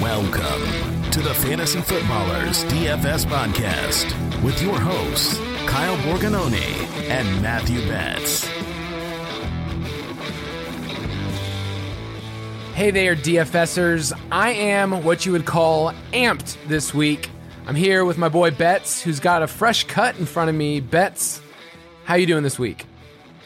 [0.00, 8.41] Welcome to the Fantasy Footballers DFS Podcast with your hosts, Kyle Borgognoni and Matthew Betts.
[12.82, 14.12] Hey there, DFSers.
[14.32, 17.30] I am what you would call amped this week.
[17.64, 20.80] I'm here with my boy Betts, who's got a fresh cut in front of me.
[20.80, 21.40] Betts,
[22.02, 22.86] how you doing this week?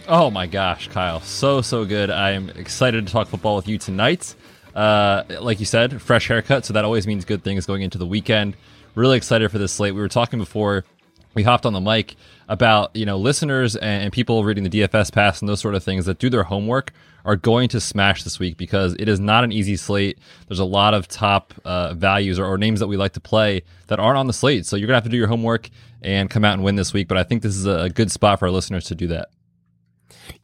[0.09, 2.09] Oh my gosh, Kyle, so so good.
[2.09, 4.35] I'm excited to talk football with you tonight.
[4.75, 8.07] Uh, like you said, fresh haircut, so that always means good things going into the
[8.07, 8.57] weekend.
[8.95, 9.95] Really excited for this slate.
[9.95, 10.87] We were talking before
[11.35, 12.17] we hopped on the mic
[12.49, 16.07] about you know listeners and, people reading the DFS pass and those sort of things
[16.07, 16.95] that do their homework
[17.27, 20.19] are going to smash this week because it is not an easy slate.
[20.49, 23.63] There's a lot of top uh, values or, or names that we like to play
[23.89, 25.69] that aren't on the slate, so you're gonna have to do your homework
[26.01, 27.09] and come out and win this week.
[27.09, 29.29] But I think this is a good spot for our listeners to do that.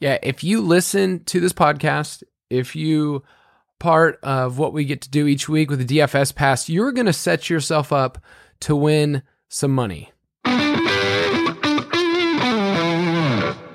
[0.01, 3.23] Yeah, if you listen to this podcast, if you
[3.79, 7.07] part of what we get to do each week with the DFS pass, you're going
[7.07, 8.19] to set yourself up
[8.61, 10.13] to win some money.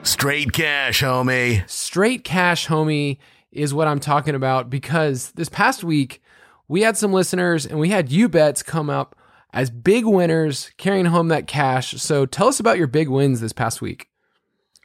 [0.08, 1.69] Straight cash, homie.
[1.69, 3.17] Straight cash, homie,
[3.52, 6.23] is what I'm talking about because this past week
[6.69, 9.17] we had some listeners and we had you Betts come up
[9.52, 12.02] as big winners carrying home that cash.
[12.02, 14.08] So tell us about your big wins this past week.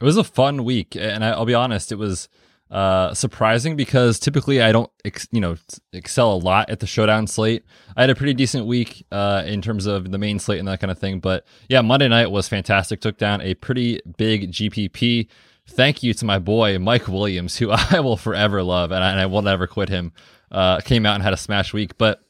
[0.01, 2.27] It was a fun week, and I'll be honest, it was
[2.73, 5.57] uh, surprising because typically I don't, ex- you know,
[5.93, 7.63] excel a lot at the showdown slate.
[7.95, 10.79] I had a pretty decent week uh, in terms of the main slate and that
[10.79, 11.19] kind of thing.
[11.19, 12.99] But yeah, Monday night was fantastic.
[12.99, 15.27] Took down a pretty big GPP.
[15.67, 19.19] Thank you to my boy Mike Williams, who I will forever love, and I, and
[19.19, 20.11] I will never quit him.
[20.51, 22.22] Uh, came out and had a smash week, but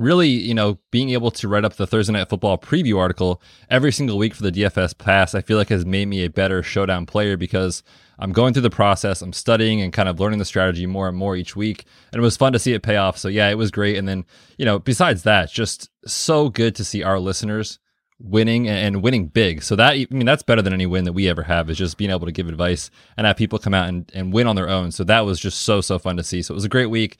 [0.00, 3.92] really, you know, being able to write up the Thursday Night Football preview article every
[3.92, 7.04] single week for the DFS Pass, I feel like has made me a better showdown
[7.04, 7.82] player because
[8.18, 11.16] I'm going through the process, I'm studying and kind of learning the strategy more and
[11.16, 11.84] more each week.
[12.12, 13.18] And it was fun to see it pay off.
[13.18, 13.96] So, yeah, it was great.
[13.96, 14.24] And then,
[14.56, 17.78] you know, besides that, just so good to see our listeners
[18.18, 19.62] winning and winning big.
[19.62, 21.96] So that I mean that's better than any win that we ever have is just
[21.96, 24.68] being able to give advice and have people come out and, and win on their
[24.68, 24.92] own.
[24.92, 26.42] So that was just so so fun to see.
[26.42, 27.16] So it was a great week.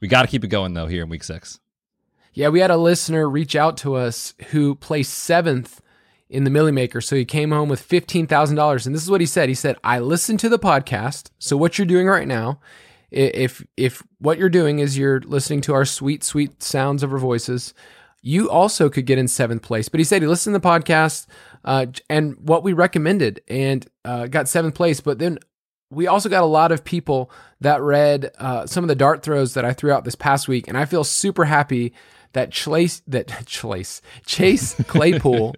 [0.00, 1.58] We got to keep it going though here in week 6.
[2.34, 5.80] Yeah, we had a listener reach out to us who placed seventh
[6.28, 7.00] in the Milly Maker.
[7.00, 8.86] So he came home with $15,000.
[8.86, 9.48] And this is what he said.
[9.48, 11.30] He said, I listened to the podcast.
[11.38, 12.58] So what you're doing right now,
[13.12, 17.18] if, if what you're doing is you're listening to our sweet, sweet sounds of our
[17.18, 17.72] voices,
[18.20, 19.88] you also could get in seventh place.
[19.88, 21.26] But he said he listened to the podcast
[21.64, 25.00] uh, and what we recommended and uh, got seventh place.
[25.00, 25.38] But then
[25.90, 27.30] we also got a lot of people
[27.60, 30.66] that read uh, some of the dart throws that I threw out this past week.
[30.66, 31.92] And I feel super happy
[32.34, 35.56] that Chase that Chase Chase Claypool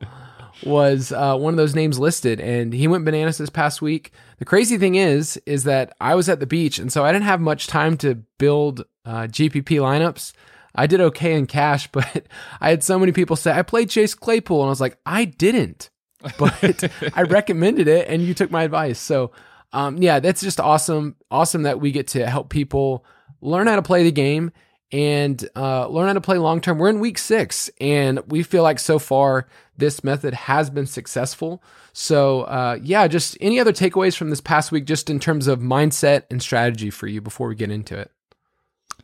[0.64, 4.12] was uh, one of those names listed, and he went bananas this past week.
[4.38, 7.24] The crazy thing is, is that I was at the beach, and so I didn't
[7.26, 10.32] have much time to build uh, GPP lineups.
[10.74, 12.26] I did okay in cash, but
[12.60, 15.24] I had so many people say I played Chase Claypool, and I was like, I
[15.24, 15.90] didn't,
[16.38, 16.84] but
[17.14, 18.98] I recommended it, and you took my advice.
[18.98, 19.32] So,
[19.72, 21.16] um, yeah, that's just awesome.
[21.30, 23.04] Awesome that we get to help people
[23.42, 24.52] learn how to play the game
[24.92, 26.78] and uh, learn how to play long term.
[26.78, 31.62] We're in week six, and we feel like so far this method has been successful.
[31.92, 35.60] So, uh, yeah, just any other takeaways from this past week, just in terms of
[35.60, 38.10] mindset and strategy for you before we get into it?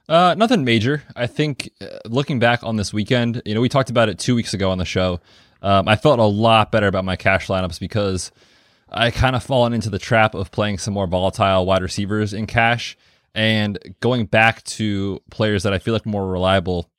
[0.09, 1.03] Uh, nothing major.
[1.17, 4.35] I think uh, looking back on this weekend, you know, we talked about it two
[4.35, 5.21] weeks ago on the show.
[5.63, 8.33] Um, I felt a lot better about my cash lineups because
[8.91, 12.47] I kind of fallen into the trap of playing some more volatile wide receivers in
[12.47, 12.97] cash
[13.35, 16.91] and going back to players that I feel like more reliable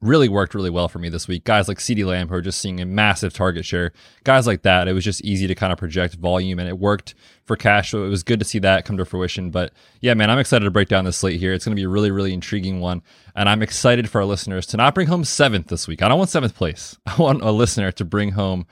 [0.00, 1.44] really worked really well for me this week.
[1.44, 3.92] Guys like CeeDee Lamb who are just seeing a massive target share.
[4.24, 7.14] Guys like that, it was just easy to kind of project volume and it worked
[7.44, 7.90] for cash.
[7.90, 9.50] So it was good to see that come to fruition.
[9.50, 11.52] But yeah, man, I'm excited to break down this slate here.
[11.52, 13.02] It's going to be a really, really intriguing one.
[13.36, 16.02] And I'm excited for our listeners to not bring home seventh this week.
[16.02, 16.96] I don't want seventh place.
[17.06, 18.66] I want a listener to bring home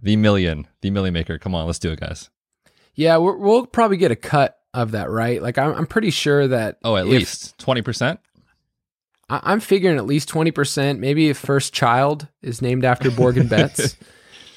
[0.00, 1.38] the million, the million maker.
[1.38, 2.28] Come on, let's do it, guys.
[2.94, 5.42] Yeah, we will probably get a cut of that, right?
[5.42, 6.78] Like I'm, I'm pretty sure that.
[6.84, 8.20] Oh, at least twenty percent.
[9.28, 11.00] I'm figuring at least twenty percent.
[11.00, 13.96] Maybe if first child is named after Borgen Betts.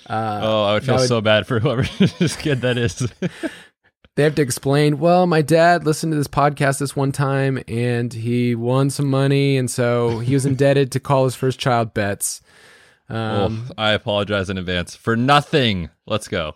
[0.10, 1.84] Uh, oh, I would feel would, so bad for whoever
[2.18, 2.98] this kid that is.
[4.16, 4.98] they have to explain.
[4.98, 9.56] Well, my dad listened to this podcast this one time, and he won some money,
[9.56, 12.42] and so he was indebted to call his first child Betts.
[13.08, 15.92] Um, oh, I apologize in advance for nothing.
[16.08, 16.56] Let's go.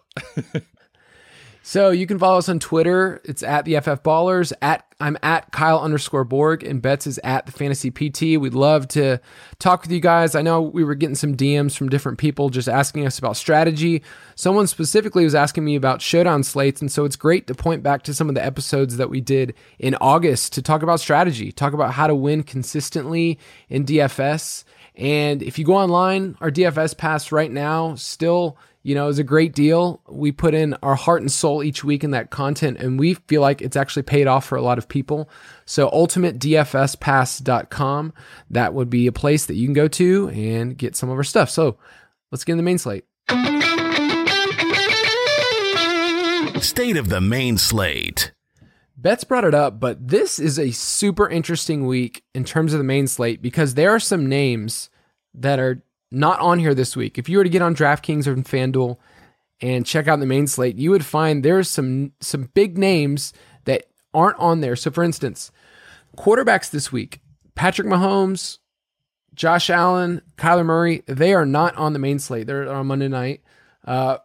[1.65, 3.21] So you can follow us on Twitter.
[3.23, 4.51] It's at the FF Ballers.
[4.61, 8.37] At I'm at Kyle underscore Borg, and Betts is at the Fantasy PT.
[8.37, 9.21] We'd love to
[9.59, 10.35] talk with you guys.
[10.35, 14.03] I know we were getting some DMs from different people just asking us about strategy.
[14.35, 18.03] Someone specifically was asking me about showdown slates, and so it's great to point back
[18.03, 21.71] to some of the episodes that we did in August to talk about strategy, talk
[21.71, 23.39] about how to win consistently
[23.69, 24.65] in DFS.
[24.95, 29.23] And if you go online, our DFS pass right now still you know, is a
[29.23, 30.01] great deal.
[30.07, 33.41] We put in our heart and soul each week in that content, and we feel
[33.41, 35.29] like it's actually paid off for a lot of people.
[35.65, 38.13] So, ultimatedfspass.com,
[38.49, 41.23] that would be a place that you can go to and get some of our
[41.23, 41.49] stuff.
[41.49, 41.77] So,
[42.31, 43.05] let's get in the main slate.
[46.61, 48.31] State of the main slate.
[48.97, 52.85] Betts brought it up, but this is a super interesting week in terms of the
[52.85, 54.89] main slate because there are some names
[55.33, 55.83] that are
[56.13, 57.17] not on here this week.
[57.17, 58.97] If you were to get on DraftKings or FanDuel
[59.61, 63.33] and check out the main slate, you would find there's some some big names
[63.65, 64.75] that aren't on there.
[64.75, 65.51] So for instance,
[66.17, 67.21] quarterbacks this week,
[67.55, 68.59] Patrick Mahomes,
[69.33, 72.47] Josh Allen, Kyler Murray, they are not on the main slate.
[72.47, 73.41] They're on Monday night.
[73.85, 74.17] Uh,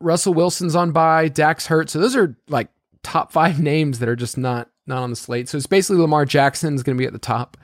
[0.00, 1.90] Russell Wilson's on by, Dak's hurt.
[1.90, 2.68] So those are like
[3.02, 5.48] top five names that are just not not on the slate.
[5.48, 7.56] So it's basically Lamar Jackson is going to be at the top.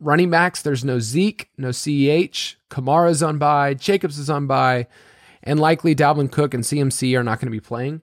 [0.00, 4.86] Running backs, there's no Zeke, no CEH, Kamara's on by, Jacobs is on by,
[5.42, 8.00] and likely Dalvin Cook and CMC are not going to be playing.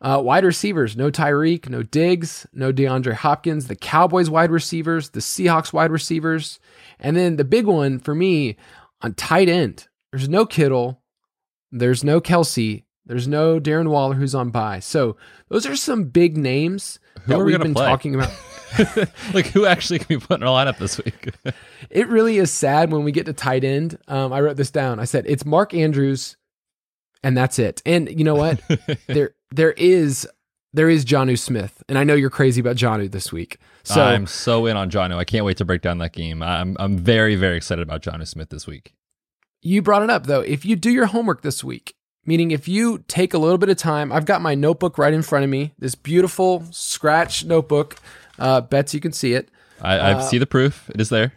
[0.00, 5.20] Uh, wide receivers, no Tyreek, no Diggs, no DeAndre Hopkins, the Cowboys wide receivers, the
[5.20, 6.60] Seahawks wide receivers,
[7.00, 8.56] and then the big one for me
[9.00, 11.00] on tight end, there's no Kittle,
[11.72, 14.78] there's no Kelsey, there's no Darren Waller who's on by.
[14.78, 15.16] So
[15.48, 17.86] those are some big names Who that we we've been play?
[17.86, 18.30] talking about.
[19.34, 21.30] like who actually can be put in our lineup this week?
[21.90, 23.98] It really is sad when we get to tight end.
[24.08, 24.98] Um, I wrote this down.
[24.98, 26.36] I said it's Mark Andrews,
[27.22, 27.82] and that's it.
[27.86, 28.60] And you know what?
[29.06, 30.26] there there is
[30.72, 33.58] there is Jonnu Smith, and I know you're crazy about Johnu this week.
[33.84, 35.16] So I'm so in on Jonnu.
[35.16, 36.42] I can't wait to break down that game.
[36.42, 38.94] I'm I'm very very excited about Jonnu Smith this week.
[39.62, 40.40] you brought it up though.
[40.40, 41.94] If you do your homework this week,
[42.26, 45.22] meaning if you take a little bit of time, I've got my notebook right in
[45.22, 45.74] front of me.
[45.78, 47.96] This beautiful scratch notebook.
[48.38, 49.50] Uh, Betts you can see it.
[49.80, 50.88] I, I Uh, see the proof.
[50.94, 51.32] It is there.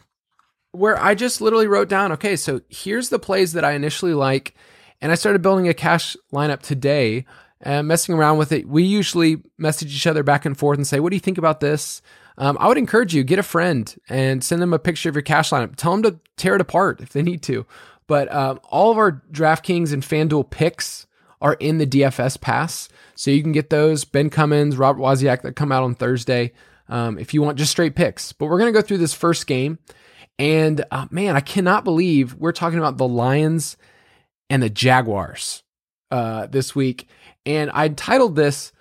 [0.72, 4.54] where I just literally wrote down, okay, so here's the plays that I initially like,
[5.02, 7.26] and I started building a cash lineup today,
[7.62, 8.68] and messing around with it.
[8.68, 11.60] We usually message each other back and forth and say, "What do you think about
[11.62, 12.02] this?"
[12.38, 15.24] Um, I would encourage you get a friend and send them a picture of your
[15.24, 15.76] cash lineup.
[15.76, 17.66] Tell them to tear it apart if they need to.
[18.06, 21.08] But um, all of our DraftKings and FanDuel picks
[21.42, 24.06] are in the DFS pass, so you can get those.
[24.06, 26.52] Ben Cummins, Robert Wozniak that come out on Thursday.
[26.90, 29.80] Um, if you want just straight picks, but we're gonna go through this first game.
[30.40, 33.76] And uh, man, I cannot believe we're talking about the Lions
[34.50, 35.64] and the Jaguars
[36.12, 37.08] uh, this week.
[37.46, 38.72] And I titled this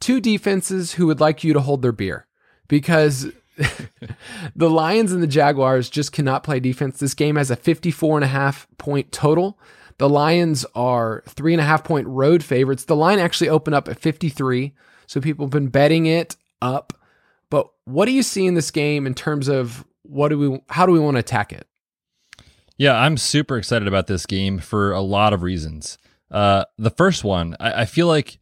[0.00, 2.26] Two Defenses Who Would Like You to Hold Their Beer
[2.68, 3.32] because
[4.56, 6.98] the Lions and the Jaguars just cannot play defense.
[6.98, 9.58] This game has a 54 and a half point total.
[9.98, 12.84] The Lions are three and a half point road favorites.
[12.84, 14.74] The line actually opened up at 53.
[15.06, 16.92] So people have been betting it up.
[17.50, 20.86] But what do you see in this game in terms of what do we how
[20.86, 21.66] do we want to attack it?
[22.78, 25.96] Yeah, I'm super excited about this game for a lot of reasons.
[26.30, 28.38] Uh, the first one, I, I feel like,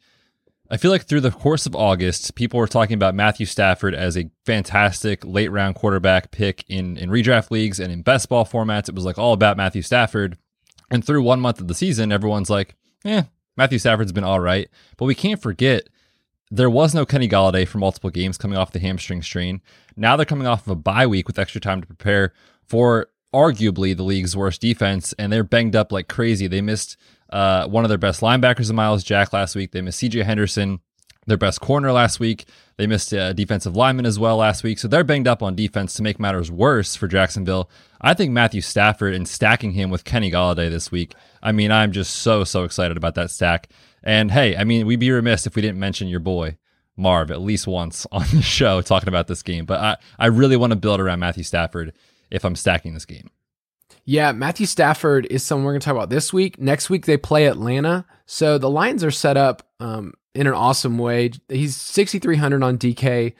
[0.71, 4.17] I feel like through the course of August, people were talking about Matthew Stafford as
[4.17, 8.89] a fantastic late round quarterback pick in in redraft leagues and in best ball formats.
[8.89, 10.39] It was like all about Matthew Stafford.
[10.91, 13.25] And through one month of the season, everyone's like, "Eh,
[13.57, 15.89] Matthew Stafford's been all right." But we can't forget
[16.55, 19.61] there was no Kenny Golladay for multiple games coming off the hamstring strain.
[19.97, 22.33] Now they're coming off of a bye week with extra time to prepare
[22.63, 26.47] for arguably the league's worst defense, and they're banged up like crazy.
[26.47, 26.97] They missed
[27.31, 29.73] uh, one of their best linebackers, Myles Jack, last week.
[29.73, 30.79] They missed CJ Henderson,
[31.27, 32.47] their best corner last week.
[32.77, 34.79] They missed a defensive lineman as well last week.
[34.79, 37.69] So they're banged up on defense to make matters worse for Jacksonville.
[38.01, 41.15] I think Matthew Stafford and stacking him with Kenny Golladay this week.
[41.43, 43.69] I mean, I'm just so, so excited about that stack.
[44.05, 46.59] And hey, I mean, we'd be remiss if we didn't mention your boy,
[46.97, 49.65] Marv, at least once on the show talking about this game.
[49.65, 51.93] But I, I really want to build around Matthew Stafford
[52.31, 53.31] if I'm stacking this game.
[54.05, 56.61] Yeah, Matthew Stafford is someone we're going to talk about this week.
[56.61, 60.99] Next week they play Atlanta, so the Lions are set up um, in an awesome
[60.99, 61.31] way.
[61.49, 63.33] He's 6,300 on DK.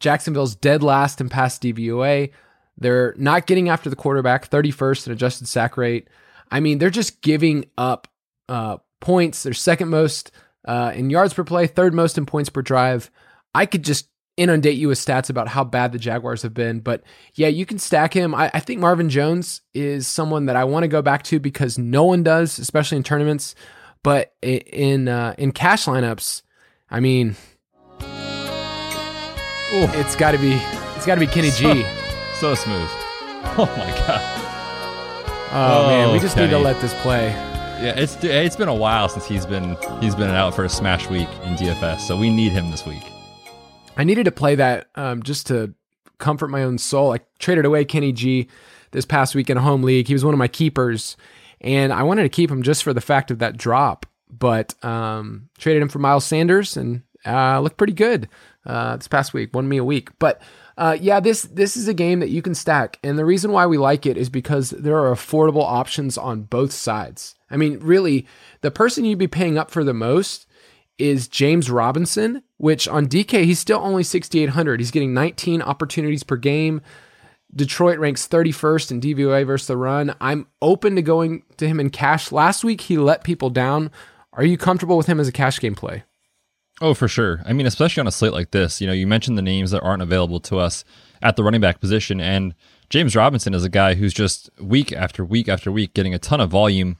[0.00, 2.30] Jacksonville's dead last in pass DVOA.
[2.78, 6.08] They're not getting after the quarterback, 31st in adjusted sack rate.
[6.50, 8.08] I mean, they're just giving up
[8.48, 9.42] uh, points.
[9.42, 10.30] They're second most
[10.66, 13.10] uh, in yards per play, third most in points per drive.
[13.54, 16.80] I could just inundate you with stats about how bad the Jaguars have been.
[16.80, 17.02] But
[17.34, 18.34] yeah, you can stack him.
[18.34, 21.78] I, I think Marvin Jones is someone that I want to go back to because
[21.78, 23.54] no one does, especially in tournaments.
[24.02, 26.42] But in uh, in cash lineups,
[26.90, 27.34] I mean,
[29.72, 29.88] Ooh.
[29.94, 30.52] it's got to be
[30.96, 31.84] it's got to be Kenny G.
[32.40, 32.88] So smooth.
[33.58, 34.42] Oh my god.
[35.52, 37.30] Oh, man, we Oh, just need to let this play.
[37.78, 41.10] Yeah, it's it's been a while since he's been he's been out for a smash
[41.10, 43.02] week in DFS, so we need him this week.
[43.98, 45.74] I needed to play that um, just to
[46.16, 47.12] comfort my own soul.
[47.12, 48.48] I traded away Kenny G
[48.92, 50.08] this past week in a home league.
[50.08, 51.18] He was one of my keepers,
[51.60, 54.06] and I wanted to keep him just for the fact of that drop.
[54.30, 58.30] But um, traded him for Miles Sanders, and uh, looked pretty good
[58.64, 59.54] uh, this past week.
[59.54, 60.40] Won me a week, but.
[60.78, 63.64] Uh, yeah, this this is a game that you can stack, and the reason why
[63.64, 67.34] we like it is because there are affordable options on both sides.
[67.50, 68.26] I mean, really,
[68.60, 70.46] the person you'd be paying up for the most
[70.98, 74.80] is James Robinson, which on DK, he's still only 6,800.
[74.80, 76.80] He's getting 19 opportunities per game.
[77.54, 80.14] Detroit ranks 31st in DVOA versus the run.
[80.20, 82.32] I'm open to going to him in cash.
[82.32, 83.90] Last week, he let people down.
[84.32, 86.02] Are you comfortable with him as a cash game play?
[86.80, 87.40] Oh, for sure.
[87.46, 89.82] I mean, especially on a slate like this, you know, you mentioned the names that
[89.82, 90.84] aren't available to us
[91.22, 92.54] at the running back position, and
[92.90, 96.40] James Robinson is a guy who's just week after week after week getting a ton
[96.40, 96.98] of volume.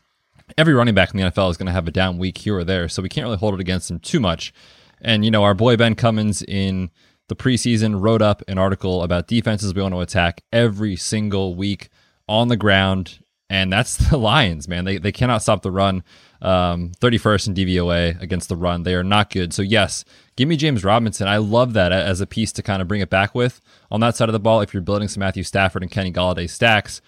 [0.57, 2.65] Every running back in the NFL is going to have a down week here or
[2.65, 4.53] there, so we can't really hold it against him too much.
[5.01, 6.91] And you know, our boy Ben Cummins in
[7.29, 11.89] the preseason wrote up an article about defenses we want to attack every single week
[12.29, 14.85] on the ground, and that's the Lions, man.
[14.85, 16.05] They they cannot stop the run.
[16.43, 18.83] Um, 31st in DVOA against the run.
[18.83, 19.55] They are not good.
[19.55, 20.05] So yes,
[20.37, 21.27] give me James Robinson.
[21.27, 23.59] I love that as a piece to kind of bring it back with
[23.91, 24.61] on that side of the ball.
[24.61, 27.01] If you're building some Matthew Stafford and Kenny Golladay stacks,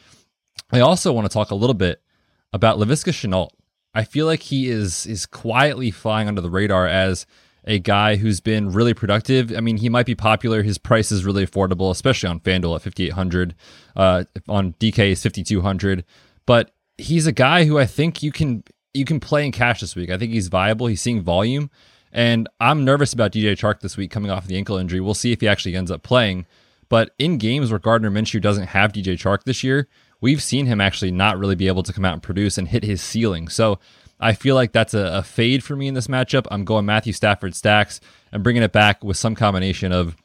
[0.72, 2.02] I also want to talk a little bit
[2.52, 3.50] about Laviska Shenault.
[3.94, 7.26] I feel like he is is quietly flying under the radar as
[7.64, 9.52] a guy who's been really productive.
[9.54, 10.62] I mean, he might be popular.
[10.62, 13.54] His price is really affordable, especially on FanDuel at 5800
[13.96, 16.04] uh, On DK is 5200
[16.46, 18.64] But he's a guy who I think you can
[18.94, 20.10] you can play in cash this week.
[20.10, 20.86] I think he's viable.
[20.86, 21.70] He's seeing volume.
[22.10, 25.00] And I'm nervous about DJ Chark this week coming off the ankle injury.
[25.00, 26.46] We'll see if he actually ends up playing.
[26.88, 29.88] But in games where Gardner Minshew doesn't have DJ Chark this year,
[30.20, 32.84] we've seen him actually not really be able to come out and produce and hit
[32.84, 33.48] his ceiling.
[33.48, 33.78] So
[34.20, 36.46] I feel like that's a, a fade for me in this matchup.
[36.50, 38.00] I'm going Matthew Stafford stacks
[38.32, 40.16] and bringing it back with some combination of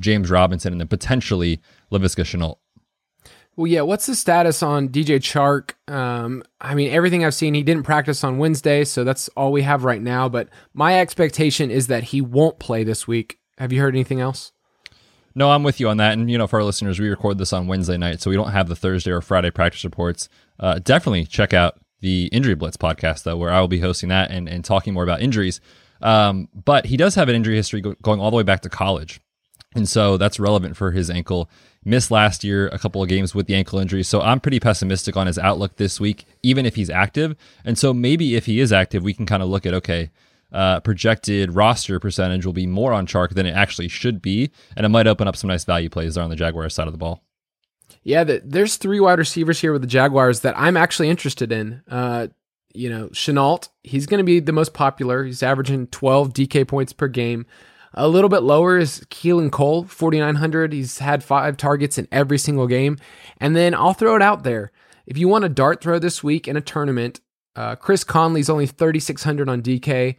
[0.00, 2.58] James Robinson and then potentially Laviska Shenault.
[3.54, 3.82] Well, yeah.
[3.82, 5.72] What's the status on DJ Chark?
[5.92, 9.62] Um, I mean, everything I've seen, he didn't practice on Wednesday, so that's all we
[9.62, 10.28] have right now.
[10.28, 13.38] But my expectation is that he won't play this week.
[13.58, 14.52] Have you heard anything else?
[15.34, 16.12] No, I'm with you on that.
[16.12, 18.52] And, you know, for our listeners, we record this on Wednesday night, so we don't
[18.52, 20.28] have the Thursday or Friday practice reports.
[20.60, 24.30] Uh, definitely check out the Injury Blitz podcast, though, where I will be hosting that
[24.30, 25.60] and, and talking more about injuries.
[26.02, 28.68] Um, but he does have an injury history go- going all the way back to
[28.68, 29.20] college.
[29.74, 31.48] And so that's relevant for his ankle.
[31.84, 34.02] Missed last year a couple of games with the ankle injury.
[34.02, 37.34] So I'm pretty pessimistic on his outlook this week, even if he's active.
[37.64, 40.10] And so maybe if he is active, we can kind of look at, okay,
[40.52, 44.50] uh, projected roster percentage will be more on Chark than it actually should be.
[44.76, 46.92] And it might open up some nice value plays there on the Jaguars side of
[46.92, 47.22] the ball.
[48.04, 51.82] Yeah, the, there's three wide receivers here with the Jaguars that I'm actually interested in.
[51.88, 52.28] Uh,
[52.74, 55.24] you know, Shenault, he's going to be the most popular.
[55.24, 57.46] He's averaging 12 DK points per game.
[57.94, 60.72] A little bit lower is Keelan Cole, 4,900.
[60.72, 62.96] He's had five targets in every single game.
[63.38, 64.72] And then I'll throw it out there.
[65.06, 67.20] If you want a dart throw this week in a tournament,
[67.54, 70.16] uh, Chris Conley's only 3,600 on DK.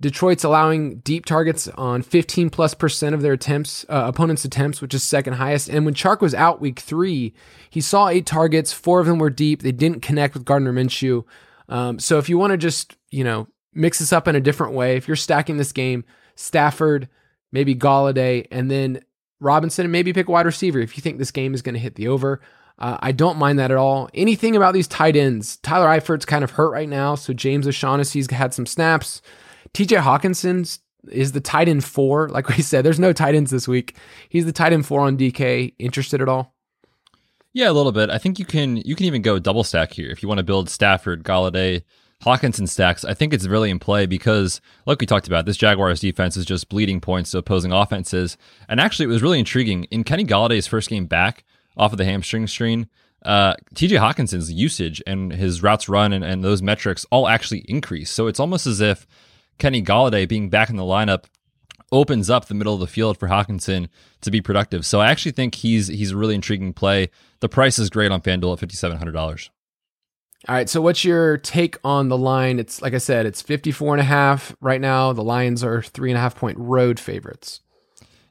[0.00, 4.94] Detroit's allowing deep targets on 15 plus percent of their attempts, uh, opponents' attempts, which
[4.94, 5.68] is second highest.
[5.68, 7.32] And when Chark was out week three,
[7.70, 8.72] he saw eight targets.
[8.72, 9.62] Four of them were deep.
[9.62, 11.24] They didn't connect with Gardner Minshew.
[11.68, 14.74] Um, so if you want to just, you know, mix this up in a different
[14.74, 17.08] way, if you're stacking this game, Stafford,
[17.52, 19.00] maybe Golladay, and then
[19.40, 21.80] Robinson, and maybe pick a wide receiver if you think this game is going to
[21.80, 22.40] hit the over.
[22.78, 24.10] Uh, I don't mind that at all.
[24.12, 25.58] Anything about these tight ends?
[25.58, 29.22] Tyler Eifert's kind of hurt right now, so James O'Shaughnessy's had some snaps.
[29.74, 32.28] TJ Hockenson's is the tight end four.
[32.28, 33.96] Like we said, there's no tight ends this week.
[34.28, 35.74] He's the tight end four on DK.
[35.78, 36.54] Interested at all?
[37.52, 38.10] Yeah, a little bit.
[38.10, 40.44] I think you can you can even go double stack here if you want to
[40.44, 41.82] build Stafford, Golladay,
[42.24, 43.04] Hockenson stacks.
[43.04, 46.46] I think it's really in play because, like we talked about, this Jaguars defense is
[46.46, 48.36] just bleeding points to opposing offenses.
[48.68, 51.44] And actually, it was really intriguing in Kenny Golladay's first game back
[51.76, 52.88] off of the hamstring strain.
[53.24, 58.10] Uh, TJ Hockenson's usage and his routes run and, and those metrics all actually increase.
[58.10, 59.06] So it's almost as if
[59.58, 61.24] Kenny Golladay being back in the lineup
[61.92, 63.88] opens up the middle of the field for Hockenson
[64.22, 64.84] to be productive.
[64.84, 67.10] So I actually think he's he's a really intriguing play.
[67.40, 69.50] The price is great on FanDuel at fifty seven hundred dollars.
[70.46, 70.68] All right.
[70.68, 72.58] So what's your take on the line?
[72.58, 75.12] It's like I said, it's 54 and a half right now.
[75.14, 77.60] The Lions are three and a half point road favorites.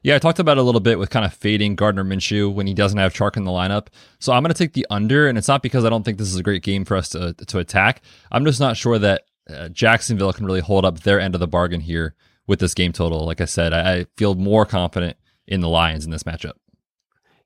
[0.02, 2.66] Yeah, I talked about it a little bit with kind of fading Gardner Minshew when
[2.66, 3.86] he doesn't have Chark in the lineup.
[4.20, 6.28] So I'm going to take the under, and it's not because I don't think this
[6.28, 8.02] is a great game for us to to attack.
[8.30, 11.46] I'm just not sure that uh, Jacksonville can really hold up their end of the
[11.46, 12.14] bargain here
[12.46, 13.24] with this game total.
[13.24, 16.54] Like I said, I, I feel more confident in the Lions in this matchup.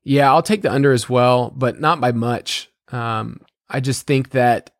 [0.03, 2.69] Yeah, I'll take the under as well, but not by much.
[2.91, 4.71] Um, I just think that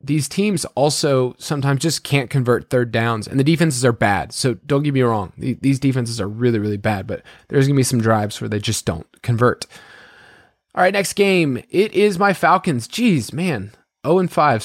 [0.00, 4.32] these teams also sometimes just can't convert third downs, and the defenses are bad.
[4.32, 7.06] So don't get me wrong; these defenses are really, really bad.
[7.06, 9.66] But there's gonna be some drives where they just don't convert.
[10.74, 11.62] All right, next game.
[11.70, 12.86] It is my Falcons.
[12.86, 14.64] Jeez, man, zero oh and five.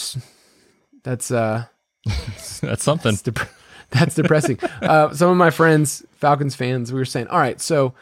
[1.04, 1.66] That's uh,
[2.62, 3.12] that's something.
[3.12, 3.50] That's, dep-
[3.90, 4.60] that's depressing.
[4.82, 7.94] uh, some of my friends, Falcons fans, we were saying, all right, so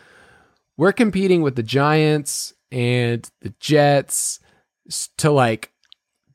[0.78, 4.40] we're competing with the Giants and the Jets
[5.18, 5.72] to like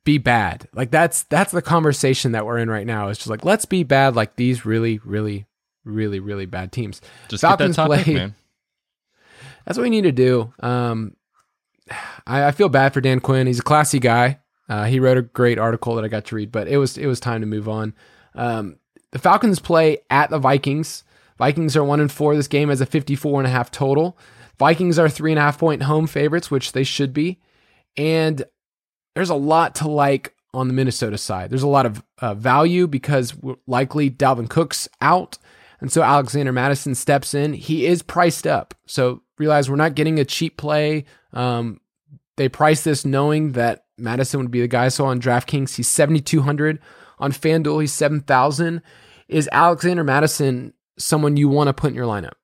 [0.04, 0.68] be bad.
[0.72, 3.08] Like that's that's the conversation that we're in right now.
[3.08, 5.46] It's just like let's be bad like these really, really,
[5.84, 7.00] really, really bad teams.
[7.28, 8.04] Just Falcons play.
[8.04, 8.34] Pick, man.
[9.64, 10.54] That's what we need to do.
[10.60, 11.16] Um,
[12.26, 13.46] I, I, feel bad for Dan Quinn.
[13.48, 14.38] He's a classy guy.
[14.68, 17.06] Uh, he wrote a great article that I got to read, but it was it
[17.06, 17.94] was time to move on.
[18.34, 18.76] Um,
[19.12, 21.04] the Falcons play at the Vikings.
[21.38, 22.34] Vikings are one and four.
[22.34, 24.18] This game has a 54 and a half total.
[24.58, 27.40] Vikings are three and a half point home favorites, which they should be.
[27.96, 28.44] And
[29.14, 31.50] there's a lot to like on the Minnesota side.
[31.50, 33.34] There's a lot of uh, value because
[33.66, 35.38] likely Dalvin Cook's out.
[35.80, 37.52] And so Alexander Mattison steps in.
[37.52, 38.74] He is priced up.
[38.86, 41.04] So realize we're not getting a cheap play.
[41.32, 41.80] Um,
[42.36, 44.88] they price this knowing that Mattison would be the guy.
[44.88, 46.78] So on DraftKings, he's 7,200.
[47.18, 48.82] On FanDuel, he's 7,000.
[49.28, 52.34] Is Alexander Mattison someone you want to put in your lineup?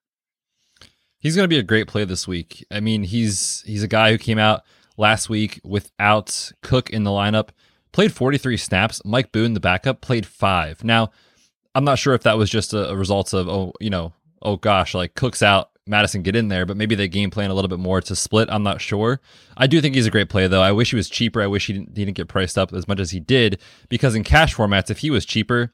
[1.19, 2.67] He's going to be a great play this week.
[2.71, 4.63] I mean, he's he's a guy who came out
[4.97, 7.51] last week without Cook in the lineup,
[7.93, 9.01] played 43 snaps.
[9.05, 10.83] Mike Boone, the backup, played five.
[10.83, 11.13] Now,
[11.77, 14.57] I'm not sure if that was just a, a result of oh, you know, oh
[14.57, 17.69] gosh, like Cook's out, Mattison get in there, but maybe they game plan a little
[17.69, 18.49] bit more to split.
[18.51, 19.21] I'm not sure.
[19.57, 20.62] I do think he's a great play though.
[20.62, 21.43] I wish he was cheaper.
[21.43, 24.15] I wish he didn't, he didn't get priced up as much as he did because
[24.15, 25.73] in cash formats, if he was cheaper,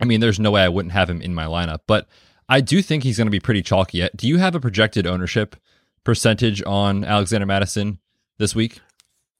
[0.00, 1.80] I mean, there's no way I wouldn't have him in my lineup.
[1.86, 2.06] But
[2.48, 3.98] I do think he's going to be pretty chalky.
[3.98, 4.16] Yet.
[4.16, 5.56] Do you have a projected ownership
[6.04, 7.98] percentage on Alexander Mattison
[8.38, 8.80] this week?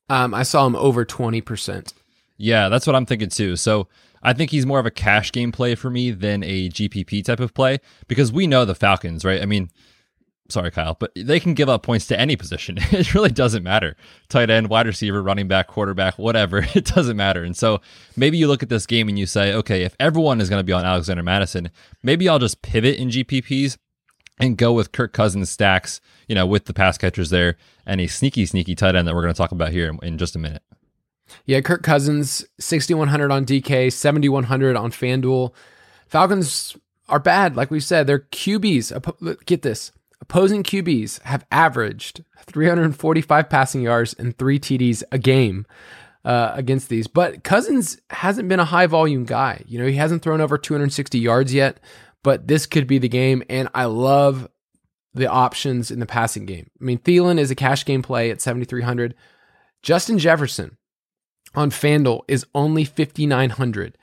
[0.09, 1.93] Um, I saw him over 20%.
[2.39, 3.57] Yeah, that's what I'm thinking too.
[3.57, 3.89] So
[4.23, 7.41] I think he's more of a cash game play for me than a GPP type
[7.41, 9.43] of play because we know the Falcons, right?
[9.43, 9.71] I mean,
[10.49, 12.79] sorry, Kyle, but they can give up points to any position.
[12.91, 13.97] it really doesn't matter.
[14.29, 16.67] Tight end, wide receiver, running back, quarterback, whatever.
[16.77, 17.43] It doesn't matter.
[17.43, 17.81] And so
[18.17, 20.65] maybe you look at this game and you say, okay, if everyone is going to
[20.65, 21.71] be on Alexander Mattison,
[22.03, 23.79] maybe I'll just pivot in GPPs
[24.39, 27.57] and go with Kirk Cousins stacks, you know, with the pass catchers there
[27.87, 30.37] and a sneaky, sneaky tight end that we're going to talk about here in, just
[30.37, 30.63] a minute.
[31.45, 35.53] Yeah, Kirk Cousins, 6,100 on DK, 7,100 on FanDuel.
[36.07, 36.77] Falcons
[37.09, 37.57] are bad.
[37.57, 39.45] Like we said, they're QBs.
[39.47, 39.93] Get this
[40.29, 45.67] opposing QBs have averaged 345 passing yards and three TDs a game
[46.25, 47.07] uh, against these.
[47.07, 49.63] But Cousins hasn't been a high volume guy.
[49.67, 51.79] You know, he hasn't thrown over 260 yards yet,
[52.25, 53.45] but this could be the game.
[53.49, 54.49] And I love
[55.15, 56.71] the options in the passing game.
[56.81, 59.15] I mean, Thielen is a cash game play at 7,300.
[59.83, 60.77] Justin Jefferson
[61.55, 63.97] on FanDuel is only 5,900.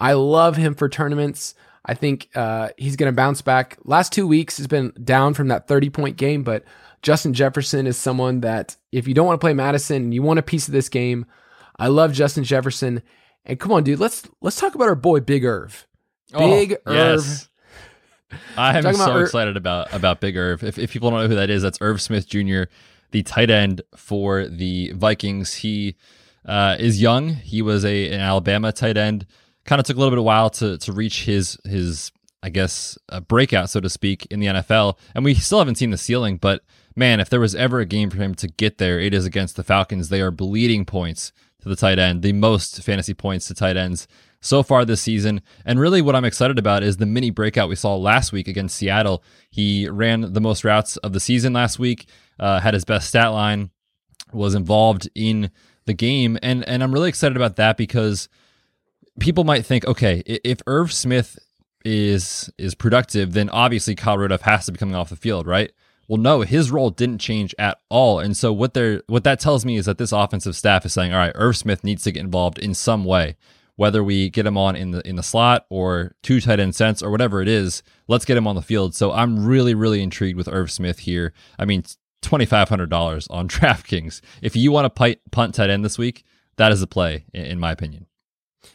[0.00, 1.54] I love him for tournaments.
[1.84, 3.78] I think uh, he's going to bounce back.
[3.84, 6.64] Last two weeks has been down from that 30 point game, but
[7.02, 10.38] Justin Jefferson is someone that if you don't want to play Mattison and you want
[10.38, 11.24] a piece of this game,
[11.78, 13.02] I love Justin Jefferson.
[13.46, 15.86] And come on, dude, let's let's talk about our boy Big Irv.
[16.34, 16.96] Oh, Big oh, Irv.
[16.96, 17.48] Yes.
[18.56, 20.62] I'm so Ir- excited about about Big Irv.
[20.62, 22.64] If, if people don't know who that is, that's Irv Smith Jr.,
[23.10, 25.54] the tight end for the Vikings.
[25.54, 25.96] He
[26.44, 27.30] uh, is young.
[27.30, 29.26] He was a an Alabama tight end
[29.64, 32.96] kind of took a little bit of while to to reach his his I guess
[33.08, 34.96] a breakout, so to speak, in the NFL.
[35.14, 36.62] And we still haven't seen the ceiling, but
[36.96, 39.56] man, if there was ever a game for him to get there, it is against
[39.56, 40.08] the Falcons.
[40.08, 44.08] They are bleeding points to the tight end, the most fantasy points to tight ends
[44.40, 45.42] so far this season.
[45.64, 48.76] And really, what I'm excited about is the mini breakout we saw last week against
[48.76, 49.22] Seattle.
[49.50, 53.32] He ran the most routes of the season last week, uh, had his best stat
[53.32, 53.70] line,
[54.32, 55.50] was involved in
[55.86, 58.28] the game, and and I'm really excited about that because
[59.18, 61.38] people might think, okay, if Irv Smith
[61.84, 65.72] is is productive, then obviously Kyle Rudolph has to be coming off the field, right?
[66.08, 68.18] Well, no, his role didn't change at all.
[68.18, 71.12] And so what they're what that tells me is that this offensive staff is saying,
[71.12, 73.36] all right, Irv Smith needs to get involved in some way.
[73.76, 77.02] Whether we get him on in the in the slot or two tight end sets
[77.02, 78.94] or whatever it is, let's get him on the field.
[78.94, 81.32] So I'm really, really intrigued with Irv Smith here.
[81.58, 81.84] I mean,
[82.20, 84.20] twenty five hundred dollars on DraftKings.
[84.42, 86.24] If you want to punt, punt tight end this week,
[86.56, 88.06] that is a play, in my opinion.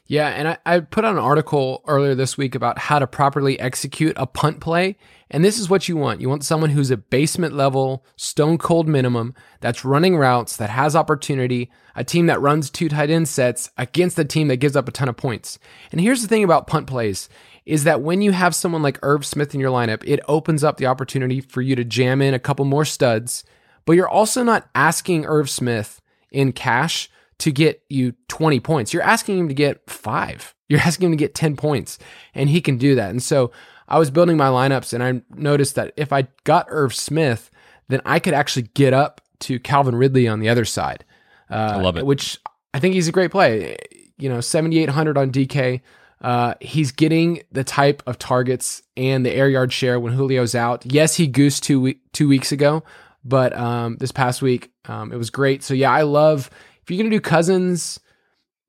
[0.08, 3.60] Yeah, and I, I put out an article earlier this week about how to properly
[3.60, 4.98] execute a punt play.
[5.32, 6.22] And this is what you want.
[6.22, 10.96] You want someone who's a basement level, stone cold minimum, that's running routes, that has
[10.96, 14.88] opportunity, a team that runs two tight end sets against a team that gives up
[14.88, 15.58] a ton of points.
[15.92, 17.30] And here's the thing about punt plays
[17.66, 20.78] is that when you have someone like Irv Smith in your lineup, it opens up
[20.78, 23.44] the opportunity for you to jam in a couple more studs,
[23.86, 26.00] but you're also not asking Irv Smith
[26.32, 28.94] in cash to get you 20 points.
[28.94, 30.54] You're asking him to get five.
[30.68, 32.00] You're asking him to get 10 points,
[32.34, 33.12] and he can do that.
[33.12, 33.52] And so
[33.88, 37.52] I was building my lineups and I noticed that if I got Irv Smith,
[37.88, 41.06] then I could actually get up to Calvin Ridley on the other side.
[41.50, 42.06] Uh, I love it.
[42.06, 42.40] Which
[42.74, 43.78] I think he's a great play.
[44.18, 45.82] You know, 7,800 on DK.
[46.22, 50.84] Uh, he's getting the type of targets and the air yard share when Julio's out.
[50.86, 52.84] Yes, he goosed two we- two weeks ago,
[53.24, 55.62] but um, this past week um, it was great.
[55.62, 56.50] So yeah, I love
[56.86, 58.00] if you're gonna do Cousins,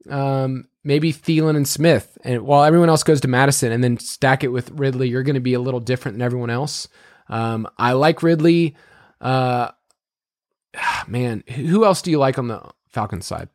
[0.09, 4.43] um, maybe Thielen and Smith, and while everyone else goes to Mattison and then stack
[4.43, 6.89] it with Ridley, you're gonna be a little different than everyone else.
[7.29, 8.75] Um, I like Ridley.
[9.21, 9.71] Uh,
[11.07, 13.51] man, who else do you like on the Falcons side?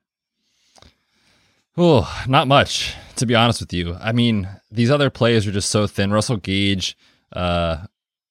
[1.76, 3.96] Oh, not much, to be honest with you.
[4.00, 6.12] I mean, these other players are just so thin.
[6.12, 6.96] Russell Gage,
[7.34, 7.78] uh,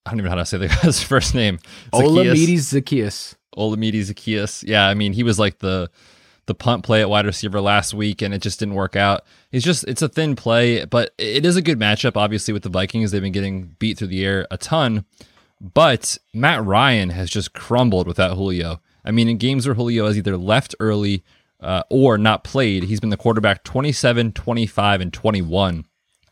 [0.06, 1.58] I don't even know how to say the guy's first name.
[1.92, 3.34] Olamide Zacchaeus.
[3.56, 4.62] Olamide Zacchaeus.
[4.62, 5.90] Yeah, I mean, he was like the
[6.50, 9.24] the punt play at wide receiver last week, and it just didn't work out.
[9.52, 12.16] It's just it's a thin play, but it is a good matchup.
[12.16, 15.04] Obviously, with the Vikings, they've been getting beat through the air a ton.
[15.60, 18.80] But Matt Ryan has just crumbled without Julio.
[19.04, 21.22] I mean, in games where Julio has either left early
[21.60, 25.84] uh, or not played, he's been the quarterback 27, 25, and 21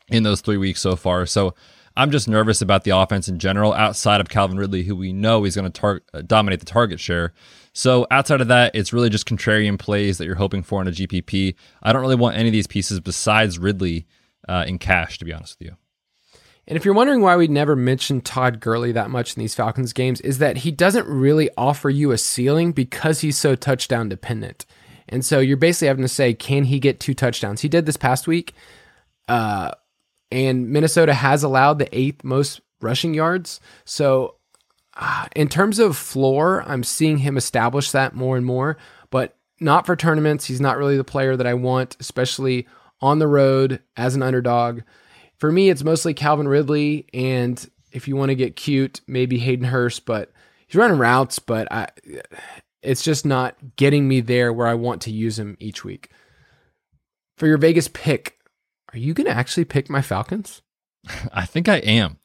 [0.09, 1.25] in those three weeks so far.
[1.25, 1.55] So
[1.95, 5.45] I'm just nervous about the offense in general, outside of Calvin Ridley, who we know
[5.45, 7.33] is going to tar- uh, dominate the target share.
[7.73, 10.91] So outside of that, it's really just contrarian plays that you're hoping for in a
[10.91, 11.55] GPP.
[11.83, 14.05] I don't really want any of these pieces besides Ridley
[14.47, 15.75] uh, in cash, to be honest with you.
[16.67, 19.91] And if you're wondering why we never mentioned Todd Gurley that much in these Falcons
[19.91, 24.67] games, is that he doesn't really offer you a ceiling because he's so touchdown dependent.
[25.07, 27.61] And so you're basically having to say, can he get two touchdowns?
[27.61, 28.53] He did this past week.
[29.27, 29.71] Uh,
[30.31, 33.59] and Minnesota has allowed the eighth most rushing yards.
[33.85, 34.35] So,
[35.35, 38.77] in terms of floor, I'm seeing him establish that more and more,
[39.09, 40.45] but not for tournaments.
[40.45, 42.67] He's not really the player that I want, especially
[43.01, 44.81] on the road as an underdog.
[45.37, 49.65] For me, it's mostly Calvin Ridley, and if you want to get cute, maybe Hayden
[49.65, 50.31] Hurst, but
[50.67, 51.87] he's running routes, but I,
[52.81, 56.09] it's just not getting me there where I want to use him each week.
[57.37, 58.37] For your Vegas pick,
[58.93, 60.61] are you going to actually pick my Falcons?
[61.33, 62.17] I think I am.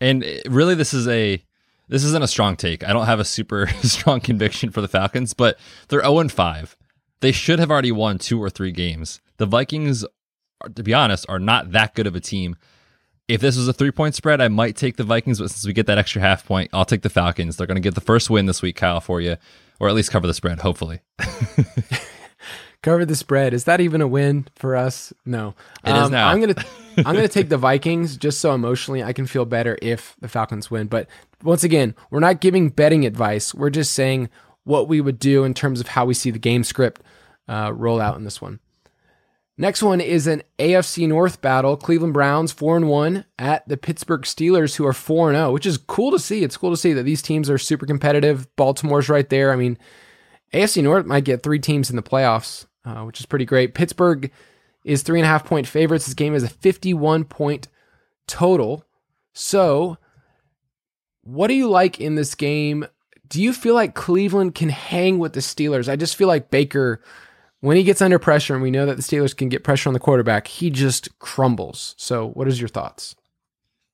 [0.00, 1.44] And eh, really this is a
[1.88, 2.86] this isn't a strong take.
[2.86, 6.76] I don't have a super strong conviction for the Falcons, but they're 0 5.
[7.20, 9.20] They should have already won two or three games.
[9.38, 10.04] The Vikings
[10.74, 12.56] to be honest, are not that good of a team.
[13.26, 15.72] If this was a three point spread, I might take the Vikings, but since we
[15.72, 17.56] get that extra half point, I'll take the Falcons.
[17.56, 19.36] They're going to get the first win this week, Kyle, for you,
[19.80, 21.00] or at least cover the spread, hopefully.
[22.82, 23.54] cover the spread.
[23.54, 25.12] Is that even a win for us?
[25.24, 25.54] No.
[25.84, 26.28] It um, is now.
[26.28, 26.54] I'm gonna
[26.98, 30.70] I'm gonna take the Vikings just so emotionally I can feel better if the Falcons
[30.70, 30.86] win.
[30.86, 31.08] But
[31.42, 33.54] once again, we're not giving betting advice.
[33.54, 34.28] We're just saying
[34.64, 37.02] what we would do in terms of how we see the game script
[37.48, 38.60] uh, roll out in this one.
[39.56, 41.76] Next one is an AFC North battle.
[41.76, 45.66] Cleveland Browns 4 and 1 at the Pittsburgh Steelers who are 4 and 0, which
[45.66, 46.42] is cool to see.
[46.42, 48.48] It's cool to see that these teams are super competitive.
[48.56, 49.52] Baltimore's right there.
[49.52, 49.78] I mean,
[50.52, 53.74] AFC North might get three teams in the playoffs, uh, which is pretty great.
[53.74, 54.32] Pittsburgh
[54.84, 56.06] is three and a half point favorites.
[56.06, 57.68] This game is a 51 point
[58.26, 58.84] total.
[59.32, 59.98] So,
[61.22, 62.86] what do you like in this game?
[63.28, 65.88] Do you feel like Cleveland can hang with the Steelers?
[65.88, 67.00] I just feel like Baker
[67.64, 69.94] when he gets under pressure, and we know that the Steelers can get pressure on
[69.94, 71.94] the quarterback, he just crumbles.
[71.96, 73.16] So, what is your thoughts?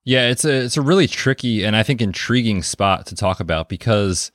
[0.03, 3.69] Yeah, it's a it's a really tricky and I think intriguing spot to talk about
[3.69, 4.33] because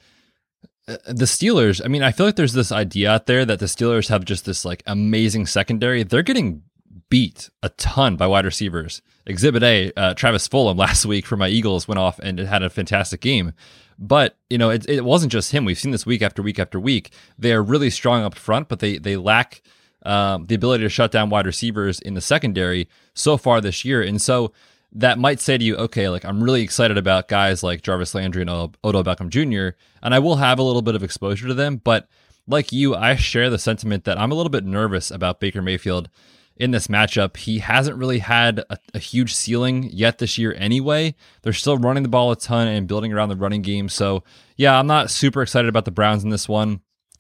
[0.86, 4.10] the Steelers, I mean, I feel like there's this idea out there that the Steelers
[4.10, 6.04] have just this like amazing secondary.
[6.04, 6.62] They're getting
[7.10, 9.02] beat a ton by wide receivers.
[9.26, 12.63] Exhibit A, uh, Travis Fulgham last week for my Eagles went off and it had
[12.63, 13.54] a fantastic game.
[13.98, 15.65] But you know, it, it wasn't just him.
[15.65, 17.12] We've seen this week after week after week.
[17.39, 19.62] They are really strong up front, but they they lack
[20.06, 24.02] um, the ability to shut down wide receivers in the secondary so far this year.
[24.02, 24.52] And so
[24.95, 28.41] that might say to you, okay, like I'm really excited about guys like Jarvis Landry
[28.41, 31.81] and Odell Beckham Jr., and I will have a little bit of exposure to them.
[31.84, 32.08] But
[32.47, 36.10] like you, I share the sentiment that I'm a little bit nervous about Baker Mayfield
[36.55, 37.36] in this matchup.
[37.36, 41.15] He hasn't really had a, a, huge ceiling yet this year anyway.
[41.41, 43.89] They're still running the ball a ton and building around the running game.
[43.89, 44.23] So,
[44.55, 46.79] yeah, I'm not super excited about the Browns in this one,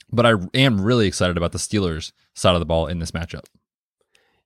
[0.09, 3.45] but I am really excited about the Steelers side of the ball in this matchup.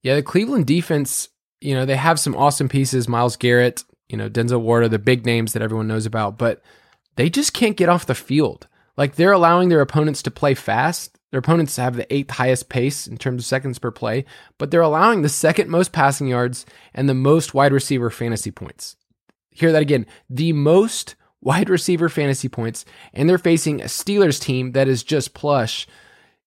[0.02, 1.30] Yeah, the Cleveland defense,
[1.62, 3.08] you know, they have some awesome pieces.
[3.08, 6.62] Myles Garrett, you know, Denzel Ward are the big names that everyone knows about, but
[7.16, 8.68] they just can't get off the field.
[8.98, 11.18] Like they're allowing their opponents to play fast.
[11.32, 14.26] Their opponents have the eighth highest pace in terms of seconds per play,
[14.58, 18.96] but they're allowing the second most passing yards and the most wide receiver fantasy points.
[19.52, 20.06] Hear that again.
[20.30, 25.34] The most wide receiver fantasy points, and they're facing a Steelers team that is just
[25.34, 25.88] plush.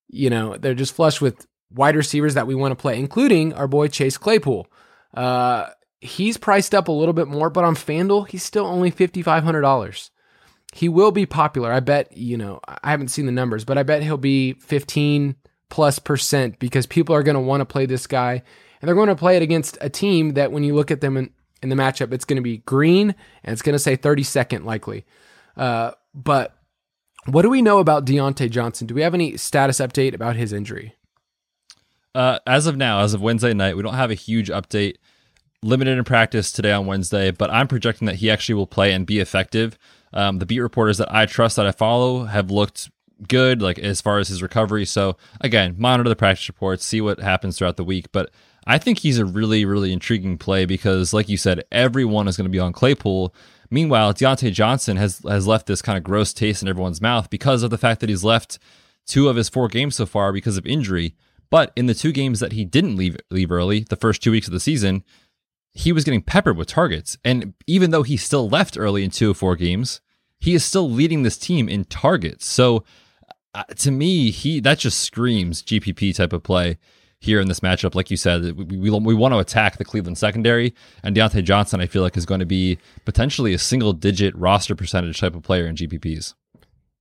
[0.09, 3.67] You know, they're just flush with wide receivers that we want to play, including our
[3.67, 4.67] boy Chase Claypool.
[5.13, 5.67] Uh,
[6.01, 10.09] he's priced up a little bit more, but on FanDuel, he's still only $5,500.
[10.73, 11.71] He will be popular.
[11.71, 15.35] I bet, you know, I haven't seen the numbers, but I bet he'll be 15
[15.69, 18.43] plus percent because people are going to want to play this guy.
[18.81, 21.15] And they're going to play it against a team that when you look at them
[21.15, 21.29] in,
[21.61, 25.05] in the matchup, it's going to be green and it's going to say 32nd likely.
[25.55, 26.57] Uh, but
[27.25, 28.87] what do we know about Diontae Johnson?
[28.87, 30.95] Do we have any status update about his injury?
[32.15, 34.95] Uh, as of now, as of Wednesday night, we don't have a huge update.
[35.61, 39.05] Limited in practice today on Wednesday, but I'm projecting that he actually will play and
[39.05, 39.77] be effective.
[40.11, 42.91] Um, the beat reporters that I trust that I follow have looked
[43.27, 44.85] good, like as far as his recovery.
[44.85, 48.11] So again, monitor the practice reports, see what happens throughout the week.
[48.11, 48.29] But
[48.67, 52.45] I think he's a really, really intriguing play because, like you said, everyone is going
[52.45, 53.33] to be on Claypool.
[53.69, 57.63] Meanwhile, Diontae Johnson has has left this kind of gross taste in everyone's mouth because
[57.63, 58.59] of the fact that he's left
[59.05, 61.15] two of his four games so far because of injury.
[61.53, 64.47] But in the two games that he didn't leave leave early, the first two weeks
[64.47, 65.03] of the season,
[65.71, 67.15] he was getting peppered with targets.
[67.23, 70.01] And even though he still left early in two of four games,
[70.39, 72.47] he is still leading this team in targets.
[72.47, 72.83] So
[73.53, 76.79] uh, to me, he that just screams GPP type of play
[77.19, 77.93] here in this matchup.
[77.93, 81.79] Like you said, we, we, we want to attack the Cleveland secondary, and Diontae Johnson,
[81.79, 85.43] I feel like, is going to be potentially a single digit roster percentage type of
[85.43, 86.33] player in GPPs.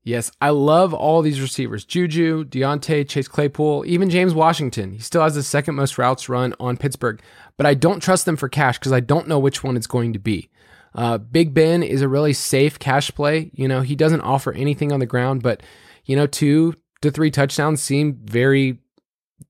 [0.05, 4.93] Yes, I love all these receivers Juju, Diontae, Chase Claypool, even James Washington.
[4.93, 7.23] He still has the second most routes run on Pittsburgh,
[7.57, 10.13] but I don't trust them for cash because I don't know which one it's going
[10.13, 10.51] to be.
[10.95, 13.51] Uh, Big Ben is a really safe cash play.
[13.55, 15.63] You know, he doesn't offer anything on the ground, but,
[16.05, 18.79] you know, two to three touchdowns seem very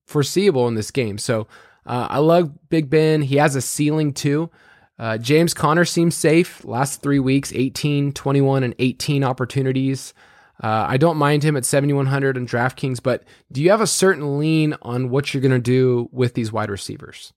[0.05, 1.17] foreseeable in this game.
[1.17, 1.47] So
[1.85, 3.23] uh, I love Big Ben.
[3.23, 4.51] He has a ceiling too.
[4.99, 6.63] Uh, James Conner seems safe.
[6.63, 10.13] Last three weeks, 18, 21, and 18 opportunities.
[10.61, 14.37] Uh, I don't mind him at 7,100 in DraftKings, but do you have a certain
[14.37, 17.33] lean on what you're going to do with these wide receivers?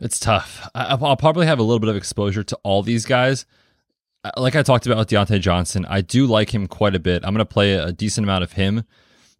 [0.00, 0.68] It's tough.
[0.74, 3.46] I'll probably have a little bit of exposure to all these guys.
[4.24, 7.24] Uh, like I talked about with Diontae Johnson, I do like him quite a bit.
[7.24, 8.84] I'm going to play a decent amount of him.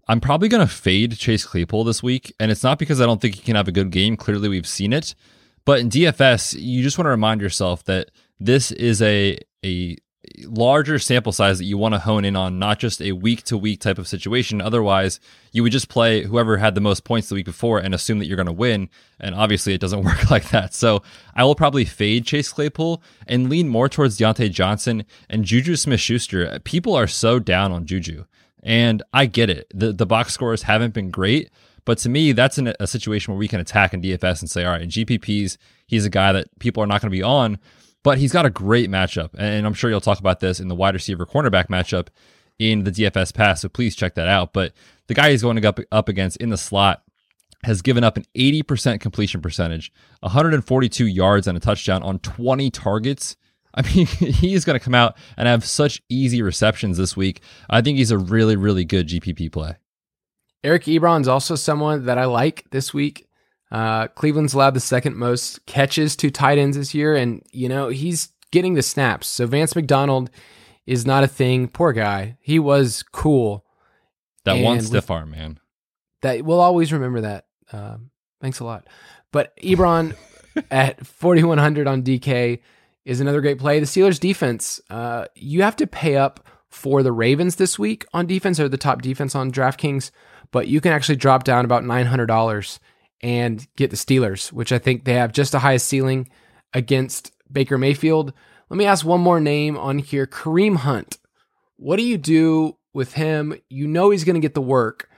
[0.08, 3.20] I'm probably going to fade Chase Claypool this week, and it's not because I don't
[3.20, 4.16] think he can have a good game.
[4.16, 5.14] Clearly, we've seen it.
[5.64, 9.96] But in DFS, you just want to remind yourself that this is a a
[10.44, 13.58] larger sample size that you want to hone in on, not just a week to
[13.58, 14.60] week type of situation.
[14.60, 15.18] Otherwise,
[15.50, 18.26] you would just play whoever had the most points the week before and assume that
[18.26, 18.88] you're going to win.
[19.18, 20.74] And obviously, it doesn't work like that.
[20.74, 21.02] So
[21.34, 26.00] I will probably fade Chase Claypool and lean more towards Diontae Johnson and Juju Smith
[26.00, 26.58] Schuster.
[26.60, 28.24] People are so down on Juju.
[28.62, 29.66] And I get it.
[29.74, 31.50] The, the box scores haven't been great.
[31.84, 34.64] But to me, that's an, a situation where we can attack in DFS and say,
[34.64, 37.58] all right, in GPPs, he's a guy that people are not going to be on
[38.02, 39.30] but he's got a great matchup.
[39.36, 42.08] And I'm sure you'll talk about this in the wide receiver cornerback matchup
[42.58, 43.62] in the DFS pass.
[43.62, 44.52] So please check that out.
[44.52, 44.72] But
[45.06, 47.02] the guy he's going up, up against in the slot
[47.64, 53.36] has given up an 80% completion percentage, 142 yards and a touchdown on 20 targets.
[53.74, 57.42] I mean, he's going to come out and have such easy receptions this week.
[57.70, 59.76] I think he's a really, really good GPP play.
[60.64, 63.28] Eric Ebron's also someone that I like this week.
[63.72, 67.88] Uh, Cleveland's allowed the second most catches to tight ends this year, and you know
[67.88, 69.26] he's getting the snaps.
[69.26, 70.30] So Vance McDonald
[70.86, 71.68] is not a thing.
[71.68, 72.36] Poor guy.
[72.40, 73.64] He was cool.
[74.44, 75.58] That one stiff arm, man.
[76.20, 77.46] That we'll always remember that.
[77.72, 78.10] Um,
[78.42, 78.86] thanks a lot.
[79.32, 80.16] But Ebron
[80.70, 82.60] at 4100 on DK
[83.06, 83.80] is another great play.
[83.80, 88.26] The Steelers defense, uh, you have to pay up for the Ravens this week on
[88.26, 88.60] defense.
[88.60, 90.10] or the top defense on DraftKings,
[90.50, 92.78] but you can actually drop down about $900
[93.22, 96.28] and get the Steelers, which I think they have just the highest ceiling
[96.74, 98.32] against Baker Mayfield.
[98.68, 101.18] Let me ask one more name on here Kareem Hunt.
[101.76, 103.54] What do you do with him?
[103.68, 105.08] You know he's going to get the work.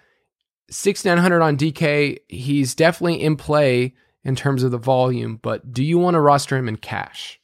[0.71, 2.19] 6,900 on DK.
[2.29, 6.57] He's definitely in play in terms of the volume, but do you want to roster
[6.57, 7.39] him in cash?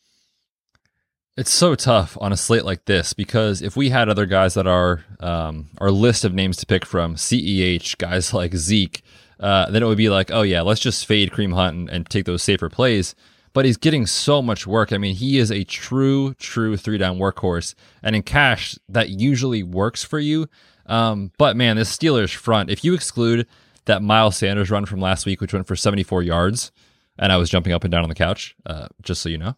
[1.36, 4.66] It's so tough on a slate like this because if we had other guys that
[4.66, 9.02] are um, our list of names to pick from, CEH, guys like Zeke,
[9.40, 12.08] uh, then it would be like, oh yeah, let's just fade Kareem Hunt and, and
[12.08, 13.14] take those safer plays.
[13.52, 14.92] But he's getting so much work.
[14.92, 17.74] I mean, he is a true, true three down workhorse.
[18.02, 20.46] And in cash, that usually works for you.
[20.86, 23.48] Um, but man, this Steelers front, if you exclude
[23.86, 26.70] that Miles Sanders run from last week, which went for 74 yards,
[27.18, 29.56] and I was jumping up and down on the couch, uh, just so you know.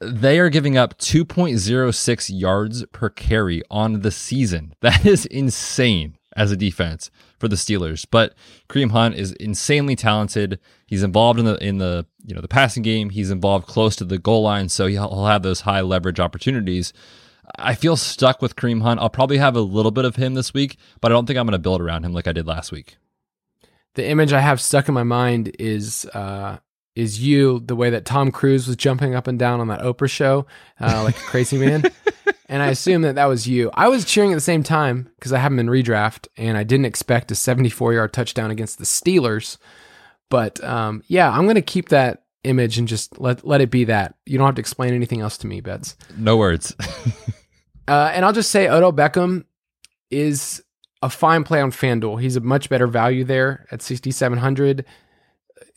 [0.00, 4.74] They are giving up 2.06 yards per carry on the season.
[4.80, 7.10] That is insane as a defense
[7.42, 8.06] for the Steelers.
[8.08, 8.34] But
[8.68, 10.60] Kareem Hunt is insanely talented.
[10.86, 13.10] He's involved in the in the you know the passing game.
[13.10, 16.92] He's involved close to the goal line, so he'll have those high leverage opportunities.
[17.58, 19.00] I feel stuck with Kareem Hunt.
[19.00, 21.46] I'll probably have a little bit of him this week, but I don't think I'm
[21.46, 22.96] going to build around him like I did last week.
[23.94, 26.58] The image I have stuck in my mind is uh,
[26.94, 30.08] is you the way that Tom Cruise was jumping up and down on that Oprah
[30.08, 30.46] show
[30.80, 31.82] uh, like a crazy man.
[32.52, 33.70] and I assume that that was you.
[33.72, 36.64] I was cheering at the same time because I have him in redraft, and I
[36.64, 39.56] didn't expect a 74 yard touchdown against the Steelers.
[40.28, 43.84] But um, yeah, I'm going to keep that image and just let let it be
[43.84, 44.16] that.
[44.26, 45.96] You don't have to explain anything else to me, Betts.
[46.18, 46.76] No words.
[47.88, 49.46] uh, and I'll just say Odell Beckham
[50.10, 50.62] is
[51.00, 52.20] a fine play on FanDuel.
[52.20, 54.84] He's a much better value there at 6,700.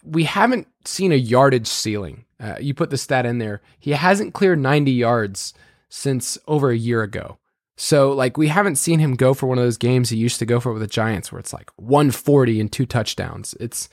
[0.04, 2.26] We haven't seen a yardage ceiling.
[2.38, 3.62] Uh, you put the stat in there.
[3.80, 5.54] He hasn't cleared 90 yards
[5.96, 7.38] since over a year ago.
[7.78, 10.46] So, like, we haven't seen him go for one of those games he used to
[10.46, 13.54] go for with the Giants where it's like 140 and two touchdowns.
[13.60, 13.90] It's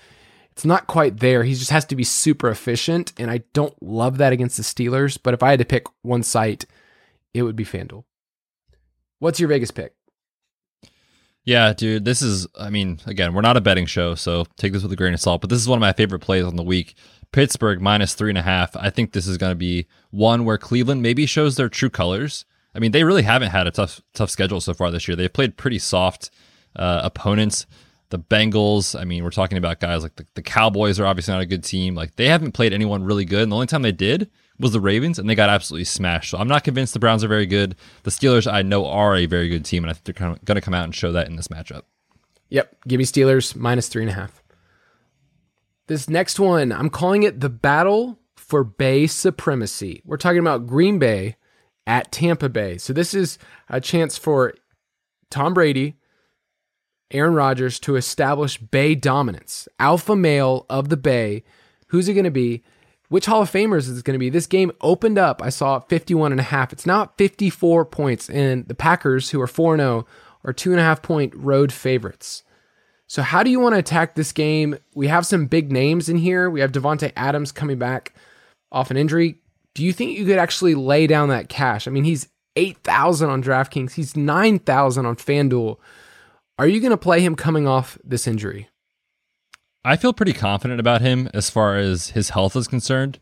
[0.50, 1.44] it's not quite there.
[1.44, 5.18] He just has to be super efficient, and I don't love that against the Steelers.
[5.20, 6.66] But if I had to pick one site,
[7.32, 8.04] it would be FanDuel.
[9.18, 9.94] What's your Vegas pick?
[11.44, 14.82] Yeah, dude, this is, I mean, again, we're not a betting show, so take this
[14.82, 16.62] with a grain of salt, but this is one of my favorite plays on the
[16.62, 16.94] week.
[17.32, 18.76] Pittsburgh minus three and a half.
[18.76, 22.44] I think this is going to be one where Cleveland maybe shows their true colors.
[22.74, 25.16] I mean, they really haven't had a tough, tough schedule so far this year.
[25.16, 26.30] They've played pretty soft
[26.76, 27.66] uh, opponents.
[28.10, 31.40] The Bengals, I mean, we're talking about guys like the, the Cowboys are obviously not
[31.40, 31.94] a good team.
[31.94, 33.42] Like, they haven't played anyone really good.
[33.42, 34.30] And the only time they did
[34.62, 36.30] was the Ravens, and they got absolutely smashed.
[36.30, 37.76] So I'm not convinced the Browns are very good.
[38.04, 40.60] The Steelers, I know, are a very good team, and I think they're going to
[40.60, 41.82] come out and show that in this matchup.
[42.48, 42.76] Yep.
[42.86, 44.42] Give me Steelers minus three and a half.
[45.88, 50.00] This next one, I'm calling it the battle for Bay supremacy.
[50.04, 51.36] We're talking about Green Bay
[51.86, 52.78] at Tampa Bay.
[52.78, 54.54] So this is a chance for
[55.30, 55.96] Tom Brady,
[57.10, 59.66] Aaron Rodgers to establish Bay dominance.
[59.78, 61.42] Alpha male of the Bay.
[61.88, 62.62] Who's it going to be?
[63.12, 64.30] Which Hall of Famers is going to be?
[64.30, 66.72] This game opened up, I saw 51 and a half.
[66.72, 70.06] It's now 54 points, and the Packers, who are 4 0,
[70.44, 72.42] are two and a half point road favorites.
[73.06, 74.78] So, how do you want to attack this game?
[74.94, 76.48] We have some big names in here.
[76.48, 78.14] We have Davante Adams coming back
[78.72, 79.36] off an injury.
[79.74, 81.86] Do you think you could actually lay down that cash?
[81.86, 85.76] I mean, he's 8,000 on DraftKings, he's 9,000 on FanDuel.
[86.58, 88.70] Are you going to play him coming off this injury?
[89.84, 93.18] I feel pretty confident about him as far as his health is concerned.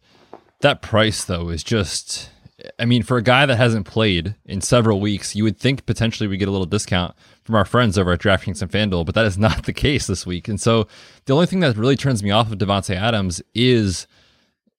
[0.61, 2.31] That price, though, is just.
[2.79, 6.27] I mean, for a guy that hasn't played in several weeks, you would think potentially
[6.29, 9.25] we get a little discount from our friends over at DraftKings and FanDuel, but that
[9.25, 10.47] is not the case this week.
[10.47, 10.87] And so
[11.25, 14.07] the only thing that really turns me off of Davante Adams is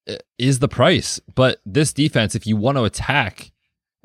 [0.08, 1.20] uh, is the price.
[1.34, 3.51] But this defense, if you want to attack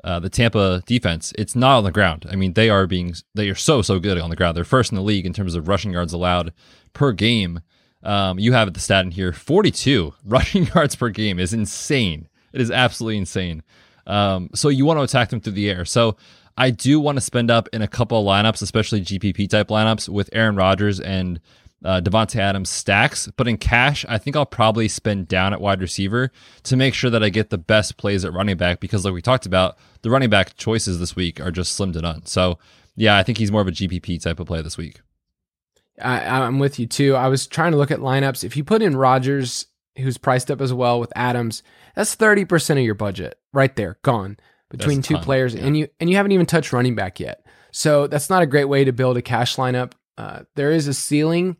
[0.07, 2.25] uh, the Tampa defense, it's not on the ground.
[2.31, 4.55] I mean, they are being they are so so good on the ground.
[4.55, 6.53] They're first in the league in terms of rushing yards allowed
[6.93, 7.59] per game.
[8.03, 12.29] Um, you have the stat in here: forty-two rushing yards per game is insane.
[12.53, 13.63] It is absolutely insane.
[14.05, 15.83] Um, so you want to attack them through the air.
[15.83, 16.15] So
[16.57, 20.07] I do want to spend up in a couple of lineups, especially GPP type lineups
[20.07, 21.41] with Aaron Rodgers and
[21.83, 23.29] uh, Davante Adams stacks.
[23.37, 26.31] But in cash, I think I'll probably spend down at wide receiver
[26.63, 29.21] to make sure that I get the best plays at running back because, like we
[29.21, 32.25] talked about, the running back choices this week are just slim to none.
[32.25, 32.59] So
[32.95, 35.01] yeah, I think he's more of a GPP type of play this week.
[36.01, 37.15] I, am with you too.
[37.15, 38.43] I was trying to look at lineups.
[38.43, 41.63] If you put in Rodgers, who's priced up as well with Adams,
[41.95, 44.37] that's 30% of your budget right there, gone
[44.69, 45.63] between two players, yeah.
[45.63, 47.45] and you and you haven't even touched running back yet.
[47.71, 49.93] So that's not a great way to build a cash lineup.
[50.17, 51.57] Uh, there is a ceiling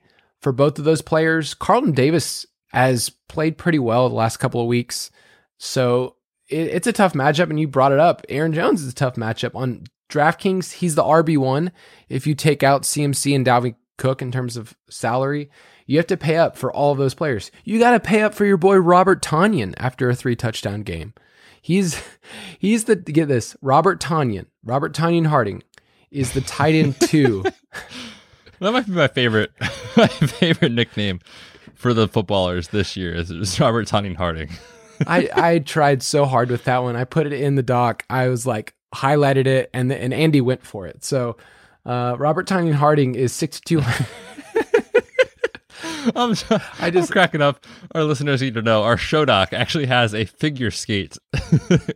[0.47, 1.53] for both of those players.
[1.53, 5.11] Carlton Davis has played pretty well the last couple of weeks,
[5.57, 6.15] so
[6.47, 7.49] it, it's a tough matchup.
[7.49, 8.25] And you brought it up.
[8.29, 10.71] Aaron Jones is a tough matchup on DraftKings.
[10.71, 11.73] He's the RB one.
[12.07, 15.49] If you take out CMC and Dalvin Cook in terms of salary,
[15.85, 17.51] you have to pay up for all of those players.
[17.65, 21.13] You got to pay up for your boy Robert Tonyan after a three touchdown game.
[21.61, 22.01] He's
[22.57, 24.45] he's the get this Robert Tonyan.
[24.63, 25.61] Robert Tonyan Harding
[26.09, 27.43] is the tight end two.
[28.59, 29.51] that might be my favorite
[29.97, 31.19] my favorite nickname
[31.75, 34.49] for the footballers this year is Robert Tonyan Harding.
[35.07, 36.95] I I tried so hard with that one.
[36.95, 38.03] I put it in the doc.
[38.09, 41.03] I was like highlighted it and and Andy went for it.
[41.03, 41.37] So
[41.85, 43.81] uh, Robert Tonyan Harding is six two.
[46.15, 46.35] I'm,
[46.79, 47.65] I just I'm cracking up.
[47.93, 51.17] Our listeners need to know our show doc actually has a figure skate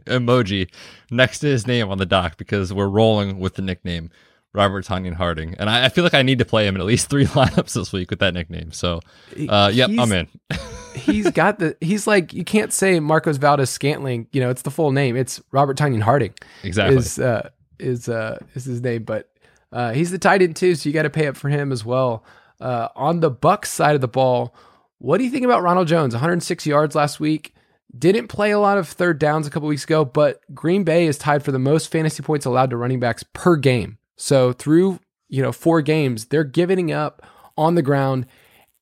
[0.06, 0.70] emoji
[1.10, 4.12] next to his name on the doc because we're rolling with the nickname
[4.54, 6.88] Robert Tonyan Harding, and I, I, feel like I need to play him in at
[6.88, 8.72] least three lineups this week with that nickname.
[8.72, 9.00] So,
[9.48, 10.28] uh, yep, I'm in.
[10.96, 11.78] he's got the.
[11.82, 14.28] He's like you can't say Marquez Valdes-Scantling.
[14.32, 15.16] You know, it's the full name.
[15.16, 16.34] It's Robert Tonyan Harding.
[16.64, 16.98] Exactly.
[16.98, 17.50] Is uh,
[17.80, 19.30] is uh, is his name, but
[19.72, 21.86] uh, he's the tight end too, so you got to pay up for him as
[21.86, 22.24] well.
[22.60, 24.54] Uh, on the Bucks side of the ball,
[25.00, 26.14] what do you think about Ronald Jones?
[26.14, 27.56] 106 yards last week.
[27.98, 31.18] Didn't play a lot of third downs a couple weeks ago, but Green Bay is
[31.18, 33.98] tied for the most fantasy points allowed to running backs per game.
[34.22, 35.00] So through
[35.30, 37.26] you know four games, they're giving up
[37.58, 38.28] on the ground,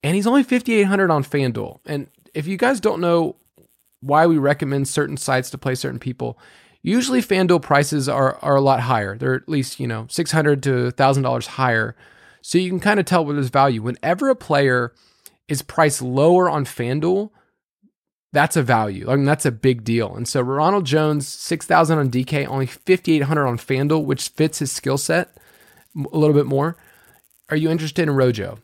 [0.03, 1.79] and he's only 5,800 on FanDuel.
[1.85, 3.37] And if you guys don't know
[4.01, 6.37] why we recommend certain sites to play certain people,
[6.81, 9.17] usually FanDuel prices are are a lot higher.
[9.17, 11.95] They're at least you know 600 to thousand dollars higher,
[12.41, 13.81] so you can kind of tell where there's value.
[13.81, 14.93] Whenever a player
[15.47, 17.29] is priced lower on FanDuel,
[18.31, 19.09] that's a value.
[19.09, 20.15] I mean, that's a big deal.
[20.15, 24.97] And so Ronald Jones, 6,000 on DK, only 5,800 on FanDuel, which fits his skill
[24.97, 25.35] set
[25.95, 26.77] a little bit more.
[27.49, 28.59] Are you interested in Rojo?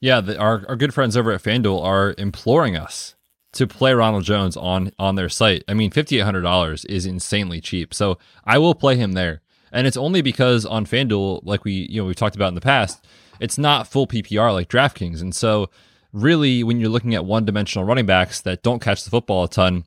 [0.00, 3.14] Yeah, the, our, our good friends over at FanDuel are imploring us
[3.52, 5.64] to play Ronald Jones on on their site.
[5.68, 7.92] I mean, $5,800 is insanely cheap.
[7.92, 9.42] So I will play him there.
[9.72, 12.60] And it's only because on FanDuel, like we, you know, we've talked about in the
[12.60, 13.04] past,
[13.40, 15.20] it's not full PPR like DraftKings.
[15.20, 15.68] And so
[16.12, 19.48] really, when you're looking at one dimensional running backs that don't catch the football a
[19.48, 19.84] ton,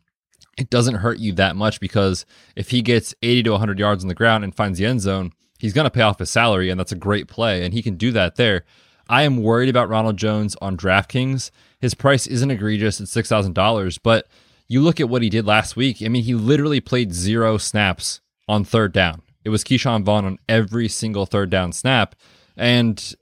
[0.58, 4.08] it doesn't hurt you that much because if he gets 80 to 100 yards on
[4.08, 6.80] the ground and finds the end zone, he's going to pay off his salary, and
[6.80, 8.64] that's a great play, and he can do that there.
[9.10, 11.52] I am worried about Ronald Jones on DraftKings.
[11.80, 14.28] His price isn't egregious at $6,000, but
[14.68, 16.02] you look at what he did last week.
[16.02, 19.22] I mean, he literally played zero snaps on third down.
[19.44, 22.16] It was Ke'Shawn Vaughn on every single third down snap.
[22.56, 23.14] And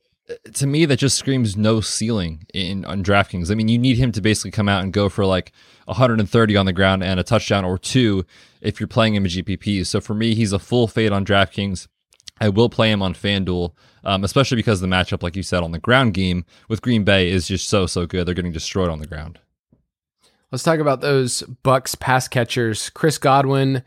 [0.54, 3.52] to me that just screams no ceiling in on DraftKings.
[3.52, 5.52] I mean, you need him to basically come out and go for like
[5.86, 8.26] 130 on the ground and a touchdown or two
[8.62, 9.88] if you're playing him in GPPs.
[9.88, 11.88] So for me, he's a full fade on DraftKings.
[12.40, 13.74] I will play him on FanDuel,
[14.04, 17.30] um, especially because the matchup, like you said, on the ground game with Green Bay
[17.30, 18.26] is just so so good.
[18.26, 19.40] They're getting destroyed on the ground.
[20.52, 22.90] Let's talk about those Bucks pass catchers.
[22.90, 23.84] Chris Godwin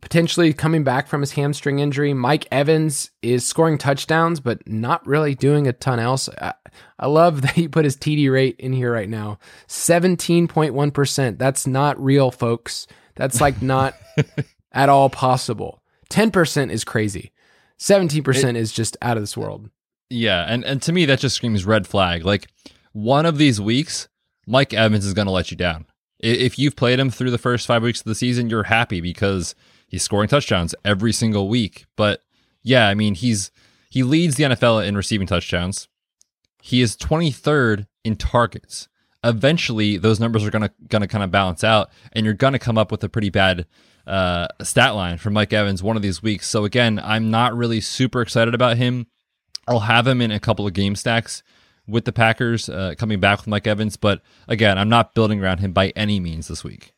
[0.00, 2.14] potentially coming back from his hamstring injury.
[2.14, 6.28] Mike Evans is scoring touchdowns, but not really doing a ton else.
[6.40, 6.54] I,
[6.98, 9.38] I love that he put his TD rate in here right now
[9.68, 11.38] 17.1%.
[11.38, 12.86] That's not real, folks.
[13.16, 13.94] That's like not
[14.72, 15.82] at all possible.
[16.10, 17.32] 10% is crazy.
[17.78, 19.70] 17% it, is just out of this world.
[20.10, 20.44] Yeah.
[20.46, 22.24] And, and to me, that just screams red flag.
[22.24, 22.48] Like
[22.92, 24.08] one of these weeks,
[24.46, 25.86] Mike Evans is going to let you down.
[26.18, 29.54] If you've played him through the first five weeks of the season, you're happy because
[29.90, 31.84] he's scoring touchdowns every single week.
[31.96, 32.22] But
[32.62, 33.50] yeah, I mean, he's
[33.90, 35.88] he leads the NFL in receiving touchdowns.
[36.62, 38.88] He is 23rd in targets.
[39.24, 42.90] Eventually, those numbers are gonna gonna kind of balance out, and you're gonna come up
[42.90, 43.66] with a pretty bad
[44.06, 46.48] uh, stat line for Mike Evans one of these weeks.
[46.48, 49.08] So again, I'm not really super excited about him.
[49.68, 51.42] I'll have him in a couple of game stacks
[51.86, 55.58] with the Packers uh, coming back with Mike Evans, but again, I'm not building around
[55.58, 56.92] him by any means this week.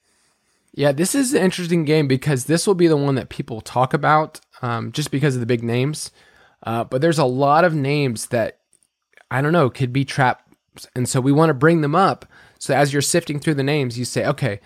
[0.75, 3.93] Yeah, this is an interesting game because this will be the one that people talk
[3.93, 6.11] about um, just because of the big names.
[6.63, 8.61] Uh, but there's a lot of names that
[9.31, 12.25] I don't know could be traps, and so we want to bring them up.
[12.59, 14.61] So as you're sifting through the names, you say, okay,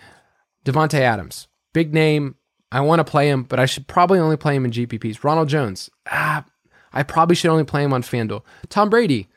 [0.63, 2.35] Davante Adams, big name.
[2.71, 5.23] I want to play him, but I should probably only play him in GPPs.
[5.23, 6.45] Ronald Jones, ah,
[6.93, 8.43] I probably should only play him on FanDuel.
[8.69, 9.29] Tom Brady,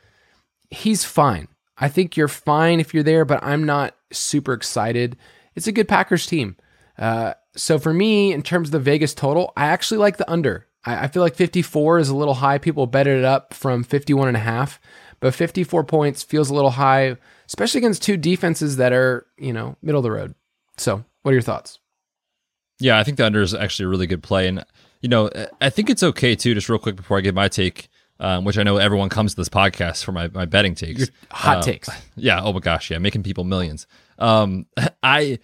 [0.71, 1.49] he's fine.
[1.79, 5.17] I think you're fine if you're there, but I'm not super excited
[5.55, 6.57] it's a good Packers team.
[6.99, 10.67] Uh, so for me, in terms of the Vegas total, I actually like the under.
[10.85, 12.59] I, I feel like 54 is a little high.
[12.59, 14.81] People betted it up from 51 and a half,
[15.21, 19.77] but 54 points feels a little high, especially against two defenses that are, you know,
[19.83, 20.35] middle of the road.
[20.77, 21.79] So what are your thoughts?
[22.79, 24.49] Yeah, I think the under is actually a really good play.
[24.49, 24.65] And,
[25.03, 25.31] you know,
[25.61, 27.89] I think it's okay too, just real quick before I give my take,
[28.19, 31.01] um, which I know everyone comes to this podcast for my, my betting takes.
[31.01, 31.91] Your hot uh, takes.
[32.17, 32.41] Yeah.
[32.43, 32.91] Oh my gosh.
[32.91, 32.99] Yeah.
[32.99, 33.87] Making people millions.
[34.21, 34.67] Um,
[35.03, 35.39] I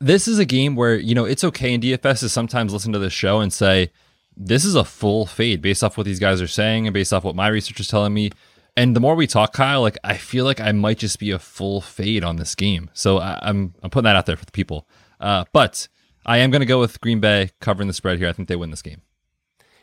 [0.00, 2.98] this is a game where you know it's okay in DFS to sometimes listen to
[2.98, 3.90] this show and say
[4.36, 7.24] this is a full fade based off what these guys are saying and based off
[7.24, 8.30] what my research is telling me.
[8.76, 11.38] And the more we talk, Kyle, like I feel like I might just be a
[11.38, 12.90] full fade on this game.
[12.92, 14.86] So I, am I'm putting that out there for the people.
[15.18, 15.88] Uh, but
[16.24, 18.28] I am going to go with Green Bay covering the spread here.
[18.28, 19.02] I think they win this game.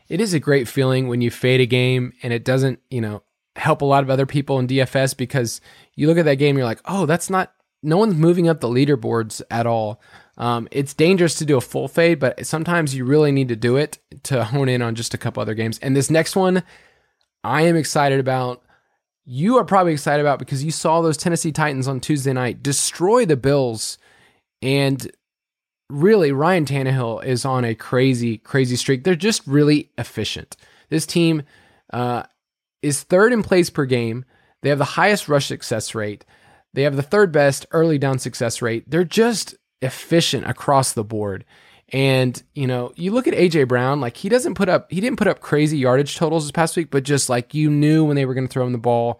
[0.07, 3.23] It is a great feeling when you fade a game and it doesn't, you know,
[3.57, 5.59] help a lot of other people in DFS because
[5.95, 7.53] you look at that game, you're like, oh, that's not
[7.85, 10.01] no one's moving up the leaderboards at all.
[10.37, 13.77] Um, it's dangerous to do a full fade, but sometimes you really need to do
[13.77, 15.79] it to hone in on just a couple other games.
[15.79, 16.63] And this next one,
[17.43, 18.61] I am excited about.
[19.23, 23.25] You are probably excited about because you saw those Tennessee Titans on Tuesday night destroy
[23.25, 23.97] the Bills.
[24.61, 25.09] And
[25.89, 29.03] really, Ryan Tannehill is on a crazy, crazy streak.
[29.03, 30.57] They're just really efficient.
[30.89, 31.43] This team
[31.91, 32.23] uh,
[32.81, 34.25] is third in plays per game.
[34.61, 36.25] They have the highest rush success rate.
[36.75, 38.83] They have the third best early down success rate.
[38.89, 41.45] They're just efficient across the board.
[41.89, 45.17] And, you know, you look at AJ Brown, like he doesn't put up, he didn't
[45.17, 48.25] put up crazy yardage totals this past week, but just like you knew when they
[48.25, 49.19] were going to throw him the ball,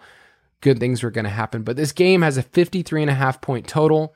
[0.61, 1.61] good things were going to happen.
[1.63, 4.15] But this game has a 53 and a half point total.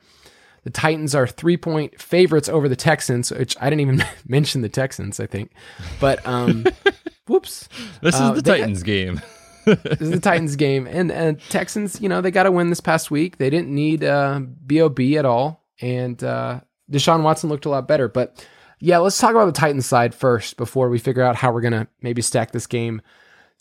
[0.64, 4.68] The Titans are three point favorites over the Texans, which I didn't even mention the
[4.68, 5.52] Texans, I think.
[6.00, 6.66] But, um,
[7.28, 7.68] whoops.
[8.02, 9.22] This is Uh, the they- Titans game.
[9.64, 12.80] This is the Titans game, and and Texans, you know, they got to win this
[12.80, 13.38] past week.
[13.38, 18.08] They didn't need uh, Bob at all, and uh, Deshaun Watson looked a lot better.
[18.08, 18.46] But
[18.80, 21.88] yeah, let's talk about the Titans side first before we figure out how we're gonna
[22.02, 23.02] maybe stack this game.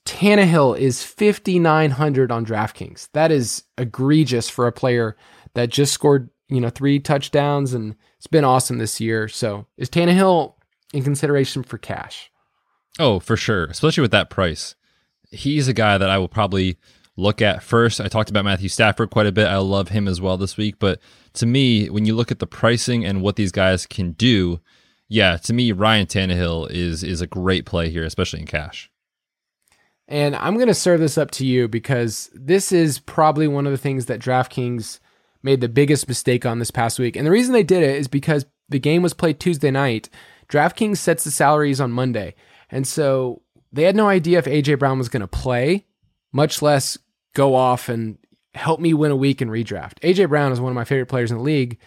[0.05, 3.09] Tannehill is fifty nine hundred on DraftKings.
[3.13, 5.17] That is egregious for a player
[5.53, 9.27] that just scored, you know, three touchdowns and it's been awesome this year.
[9.27, 10.55] So is Tannehill
[10.93, 12.31] in consideration for cash?
[12.97, 13.65] Oh, for sure.
[13.65, 14.75] Especially with that price.
[15.31, 16.77] He's a guy that I will probably
[17.15, 17.99] look at first.
[17.99, 19.47] I talked about Matthew Stafford quite a bit.
[19.47, 20.75] I love him as well this week.
[20.79, 20.99] But
[21.33, 24.59] to me, when you look at the pricing and what these guys can do,
[25.07, 28.89] yeah, to me, Ryan Tannehill is is a great play here, especially in cash.
[30.07, 33.71] And I'm going to serve this up to you because this is probably one of
[33.71, 34.99] the things that DraftKings
[35.43, 37.15] made the biggest mistake on this past week.
[37.15, 40.09] And the reason they did it is because the game was played Tuesday night.
[40.47, 42.33] DraftKings sets the salaries on Monday.
[42.71, 43.41] And so
[43.71, 45.85] they had no idea if AJ Brown was going to play,
[46.31, 46.97] much less
[47.33, 48.17] go off and
[48.55, 49.99] help me win a week in redraft.
[49.99, 51.77] AJ Brown is one of my favorite players in the league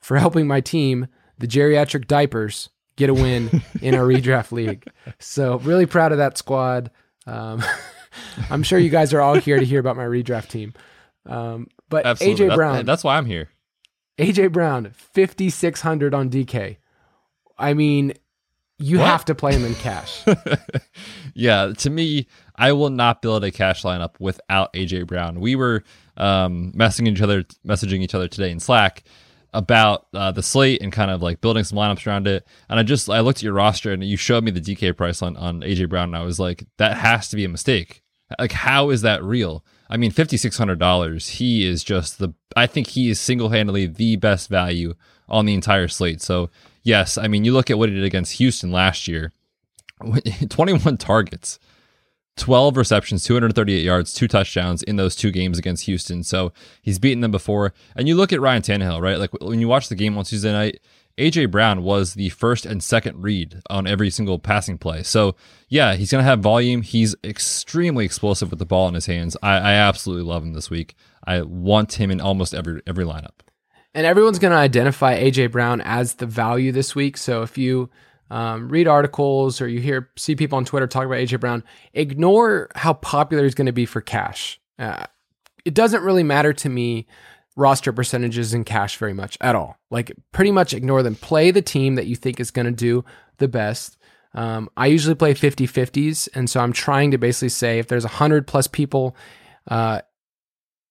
[0.00, 1.06] for helping my team,
[1.38, 4.84] the geriatric diapers, get a win in our redraft league.
[5.18, 6.90] So really proud of that squad.
[7.26, 7.62] Um,
[8.50, 10.74] I'm sure you guys are all here to hear about my redraft team.
[11.26, 12.46] Um, but Absolutely.
[12.46, 13.48] AJ That- Brown, that's why I'm here.
[14.18, 16.76] AJ Brown, 5600 on DK.
[17.58, 18.12] I mean,
[18.78, 19.06] you What?
[19.06, 20.24] have to play him in cash.
[21.34, 25.40] yeah, to me, I will not build a cash lineup without AJ Brown.
[25.40, 25.84] We were
[26.16, 29.04] um, messaging each other, messaging each other today in Slack
[29.54, 32.46] about uh, the slate and kind of like building some lineups around it.
[32.68, 35.22] And I just I looked at your roster and you showed me the DK price
[35.22, 38.02] on on AJ Brown, and I was like, that has to be a mistake.
[38.38, 39.64] Like, how is that real?
[39.90, 41.28] I mean, fifty six hundred dollars.
[41.28, 42.32] He is just the.
[42.56, 44.94] I think he is single handedly the best value
[45.28, 46.22] on the entire slate.
[46.22, 46.48] So
[46.82, 49.32] yes, I mean, you look at what he did against Houston last year.
[50.48, 51.58] 21 targets,
[52.36, 56.22] 12 receptions, 238 yards, two touchdowns in those two games against Houston.
[56.24, 57.72] So he's beaten them before.
[57.94, 59.18] And you look at Ryan Tannehill, right?
[59.18, 60.80] Like when you watch the game on Tuesday night,
[61.18, 65.02] AJ Brown was the first and second read on every single passing play.
[65.02, 65.36] So
[65.68, 66.82] yeah, he's going to have volume.
[66.82, 69.36] He's extremely explosive with the ball in his hands.
[69.42, 70.94] I, I absolutely love him this week.
[71.24, 73.40] I want him in almost every every lineup.
[73.94, 77.16] And everyone's going to identify AJ Brown as the value this week.
[77.16, 77.90] So if you
[78.30, 81.62] um, read articles or you hear see people on Twitter talk about AJ Brown,
[81.92, 84.60] ignore how popular he's going to be for cash.
[84.78, 85.04] Uh,
[85.64, 87.06] it doesn't really matter to me
[87.56, 89.76] roster percentages in cash very much at all.
[89.90, 91.14] Like pretty much ignore them.
[91.14, 93.04] Play the team that you think is going to do
[93.38, 93.98] the best.
[94.34, 96.28] Um, I usually play 50 50s.
[96.34, 99.14] And so I'm trying to basically say if there's 100 plus people
[99.68, 100.00] uh,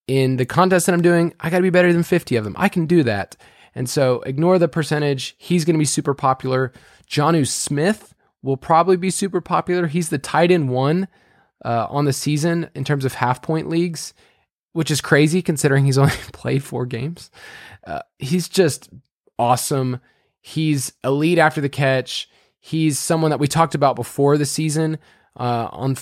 [0.07, 2.55] in the contest that I'm doing, I got to be better than 50 of them.
[2.57, 3.35] I can do that.
[3.73, 5.35] And so ignore the percentage.
[5.37, 6.73] He's going to be super popular.
[7.07, 9.87] Jonnu Smith will probably be super popular.
[9.87, 11.07] He's the tight end one
[11.63, 14.13] uh, on the season in terms of half point leagues,
[14.73, 17.31] which is crazy considering he's only played four games.
[17.85, 18.89] Uh, he's just
[19.39, 19.99] awesome.
[20.41, 22.29] He's elite after the catch.
[22.59, 24.97] He's someone that we talked about before the season
[25.39, 25.97] uh, on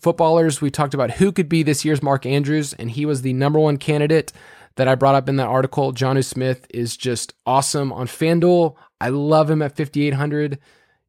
[0.00, 0.60] footballers.
[0.60, 3.58] We talked about who could be this year's Mark Andrews, and he was the number
[3.58, 4.32] one candidate
[4.76, 5.92] that I brought up in that article.
[5.92, 8.76] Jonnu Smith is just awesome on FanDuel.
[9.00, 10.58] I love him at 5,800.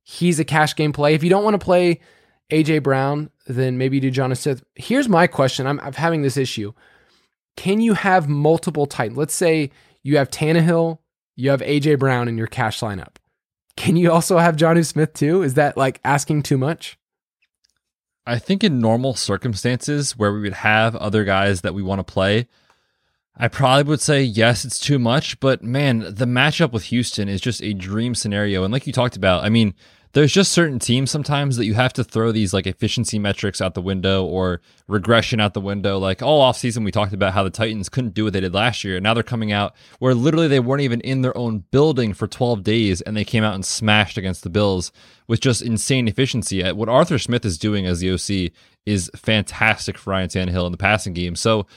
[0.03, 1.13] He's a cash game play.
[1.13, 1.99] If you don't want to play
[2.51, 4.63] AJ Brown, then maybe do Jonnu Smith.
[4.75, 6.73] Here's my question I'm, I'm having this issue.
[7.55, 9.17] Can you have multiple Titans?
[9.17, 9.71] Let's say
[10.03, 10.99] you have Tannehill,
[11.35, 13.15] you have AJ Brown in your cash lineup.
[13.75, 15.43] Can you also have Jonnu Smith too?
[15.43, 16.97] Is that like asking too much?
[18.31, 22.13] I think in normal circumstances where we would have other guys that we want to
[22.13, 22.47] play,
[23.35, 25.37] I probably would say yes, it's too much.
[25.41, 28.63] But man, the matchup with Houston is just a dream scenario.
[28.63, 29.73] And like you talked about, I mean,
[30.13, 33.75] there's just certain teams sometimes that you have to throw these like efficiency metrics out
[33.75, 35.97] the window or regression out the window.
[35.97, 38.83] Like all offseason, we talked about how the Titans couldn't do what they did last
[38.83, 38.97] year.
[38.97, 42.27] And now they're coming out where literally they weren't even in their own building for
[42.27, 44.91] 12 days and they came out and smashed against the Bills
[45.27, 46.63] with just insane efficiency.
[46.63, 48.51] Uh, What Arthur Smith is doing as the OC
[48.85, 51.35] is fantastic for Ryan Tannehill in the passing game.
[51.35, 51.67] So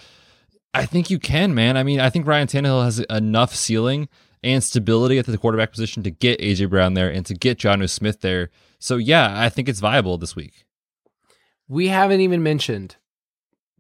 [0.72, 1.76] I think you can, man.
[1.76, 4.08] I mean, I think Ryan Tannehill has enough ceiling
[4.44, 7.88] and stability at the quarterback position to get AJ Brown there and to get Jonnu
[7.90, 8.50] Smith there.
[8.78, 10.64] So yeah, I think it's viable this week.
[11.68, 12.96] we haven't even mentioned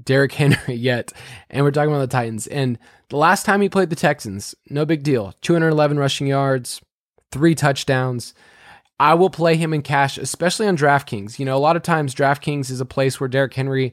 [0.02, 1.12] Derrick Henry yet,
[1.50, 2.46] and we're talking about the Titans.
[2.46, 2.78] And
[3.10, 5.34] the last time he played the Texans, no big deal.
[5.42, 6.80] 211 rushing yards,
[7.30, 8.34] three touchdowns.
[8.98, 11.38] I will play him in cash, especially on DraftKings.
[11.38, 13.92] You know, a lot of times DraftKings is a place where Derrick Henry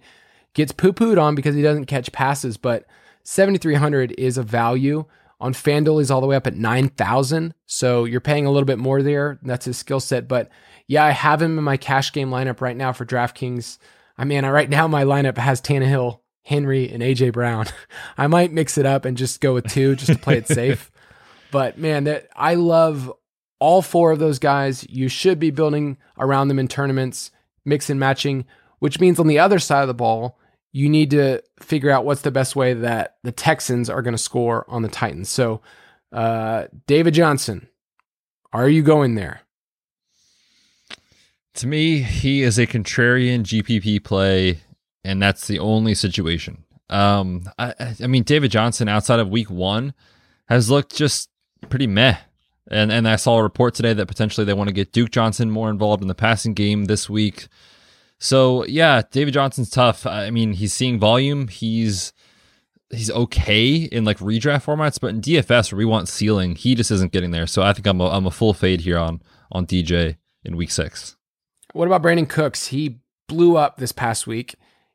[0.54, 2.86] gets poo pooed on because he doesn't catch passes, but
[3.24, 5.06] 7,300 is a value.
[5.42, 7.54] On FanDuel, he's all the way up at 9,000.
[7.66, 9.40] So you're paying a little bit more there.
[9.42, 10.28] That's his skill set.
[10.28, 10.50] But
[10.88, 13.80] yeah, I have him in my cash game lineup right now for DraftKings.
[14.18, 17.66] I mean, right now my lineup has Tannehill, Henry, and AJ Brown.
[18.18, 20.92] I might mix it up and just go with two just to play it safe.
[21.52, 23.12] But man, that I love
[23.60, 24.86] all four of those guys.
[24.90, 27.30] You should be building around them in tournaments,
[27.66, 28.46] mix and matching,
[28.80, 30.40] which means on the other side of the ball,
[30.72, 34.18] you need to figure out what's the best way that the Texans are going to
[34.18, 35.30] score on the Titans.
[35.30, 35.62] So,
[36.12, 37.68] uh, David Johnson,
[38.54, 39.42] are you going there?
[41.56, 44.60] To me, he is a contrarian GPP play,
[45.04, 46.64] and that's the only situation.
[46.90, 49.94] Um, I, I mean, David Johnson outside of Week One
[50.48, 51.30] has looked just
[51.70, 52.18] pretty meh.
[52.70, 55.50] And and I saw a report today that potentially they want to get Duke Johnson
[55.52, 57.48] more involved in the passing game this week.
[58.22, 60.06] So yeah, David Johnson's tough.
[60.06, 61.48] I mean, he's seeing volume.
[61.48, 62.14] He's
[62.92, 66.92] he's okay in like redraft formats, but in DFS where we want ceiling, he just
[66.92, 67.48] isn't getting there.
[67.48, 70.70] So I think I'm a, I'm a full fade here on on DJ in week
[70.70, 71.18] six.
[71.74, 72.68] What about Brandin Cooks?
[72.68, 74.54] He blew up this past week,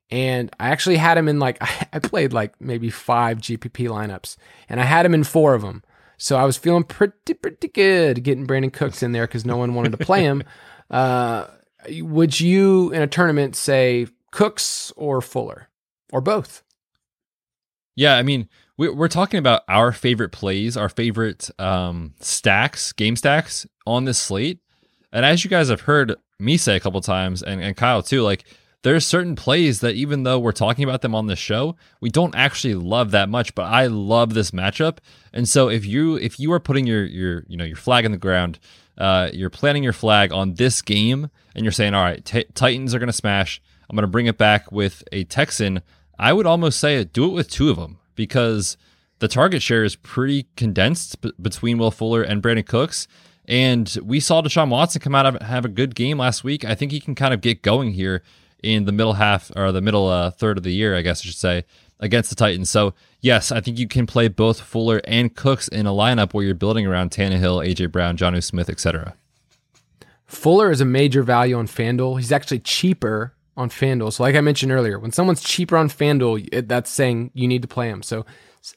[0.09, 1.59] and I actually had him in like
[1.93, 4.37] I played like maybe five GPP lineups,
[4.69, 5.83] and I had him in four of them.
[6.17, 9.75] So I was feeling pretty pretty good getting Brandin Cooks in there because no one
[9.75, 10.45] wanted to play him.
[10.89, 11.49] Uh,
[11.91, 15.69] would you in a tournament say Cooks or Fuller
[16.13, 16.63] or both?
[17.95, 23.67] Yeah, I mean, we're talking about our favorite plays, our favorite um, stacks, game stacks
[23.87, 24.61] on this slate.
[25.13, 28.21] And as you guys have heard me say a couple times, and, and Kyle too,
[28.21, 28.45] like
[28.83, 32.35] there's certain plays that even though we're talking about them on the show, we don't
[32.35, 33.55] actually love that much.
[33.55, 34.99] But I love this matchup,
[35.33, 38.13] and so if you if you are putting your your you know your flag in
[38.13, 38.59] the ground
[38.99, 42.95] uh, you're planting your flag on this game and you're saying, all right, t- Titans
[42.95, 43.63] are going to smash.
[43.89, 45.81] I'm going to bring it back with a Texan.
[46.19, 48.77] I would almost say do it with two of them because
[49.21, 53.09] the target share is pretty condensed b- between Will Fuller and Brandin Cooks.
[53.47, 56.65] And we saw Deshaun Watson come out and have a good game last week.
[56.65, 58.23] I think he can kind of get going here
[58.63, 61.25] in the middle half or the middle uh, third of the year, I guess I
[61.27, 61.65] should say,
[62.01, 62.69] against the Titans.
[62.69, 66.45] So, yes, I think you can play both Fuller and Cooks in a lineup where
[66.45, 69.15] you're building around Tannehill, AJ Brown, Jonnu Smith, etc.
[70.27, 72.19] Fuller is a major value on FanDuel.
[72.19, 74.13] He's actually cheaper on FanDuel.
[74.13, 77.69] So, like I mentioned earlier, when someone's cheaper on FanDuel, that's saying you need to
[77.69, 78.03] play him.
[78.03, 78.27] So,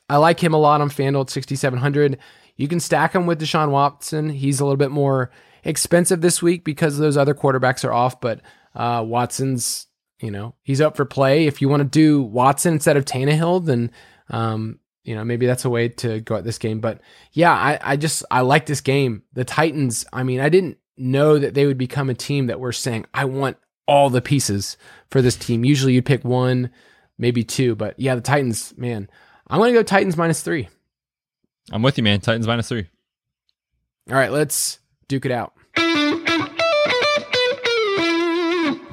[0.10, 2.18] I like him a lot on FanDuel at 6,700.
[2.56, 4.30] You can stack him with Deshaun Watson.
[4.30, 5.32] He's a little bit more
[5.64, 8.42] expensive this week because those other quarterbacks are off, but
[8.76, 9.88] uh, Watson's
[10.20, 11.48] you know, he's up for play.
[11.48, 13.92] If you want to do Watson instead of Tannehill, then
[14.30, 16.82] um, you know, maybe that's a way to go at this game.
[16.82, 19.24] But yeah, I, I just I like this game.
[19.34, 22.72] The Titans, I mean, I didn't know that they would become a team that we're
[22.72, 24.78] saying, I want all the pieces
[25.10, 25.66] for this team.
[25.66, 26.70] Usually you'd pick one,
[27.18, 27.76] maybe two.
[27.76, 29.10] But yeah, the Titans, man.
[29.48, 30.70] I'm gonna go Titans minus three.
[31.72, 32.20] I'm with you, man.
[32.22, 32.88] Titans minus three.
[34.10, 35.54] All right, let's duke it out.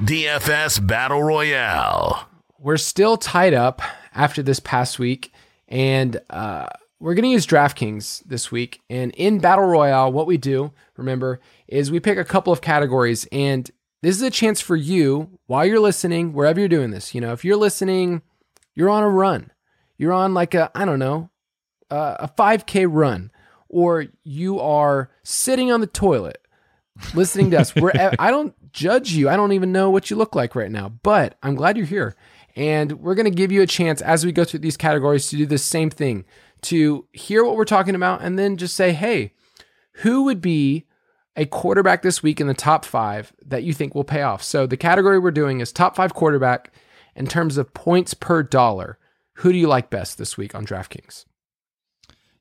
[0.03, 2.27] DFS Battle Royale.
[2.59, 3.81] We're still tied up
[4.13, 5.31] after this past week,
[5.67, 6.67] and uh,
[6.99, 8.81] we're going to use DraftKings this week.
[8.89, 13.27] And in Battle Royale, what we do, remember, is we pick a couple of categories,
[13.31, 13.69] and
[14.01, 17.13] this is a chance for you while you're listening, wherever you're doing this.
[17.13, 18.21] You know, if you're listening,
[18.73, 19.51] you're on a run,
[19.97, 21.29] you're on like a, I don't know,
[21.89, 23.31] a 5K run,
[23.69, 26.39] or you are sitting on the toilet
[27.13, 27.75] listening to us.
[27.75, 29.29] We're, I don't judge you.
[29.29, 32.15] I don't even know what you look like right now, but I'm glad you're here.
[32.55, 35.37] And we're going to give you a chance as we go through these categories to
[35.37, 36.25] do the same thing,
[36.67, 39.33] to hear what we're talking about, and then just say, hey,
[39.93, 40.85] who would be
[41.35, 44.43] a quarterback this week in the top five that you think will pay off?
[44.43, 46.73] So the category we're doing is top five quarterback
[47.15, 48.97] in terms of points per dollar.
[49.35, 51.25] Who do you like best this week on DraftKings?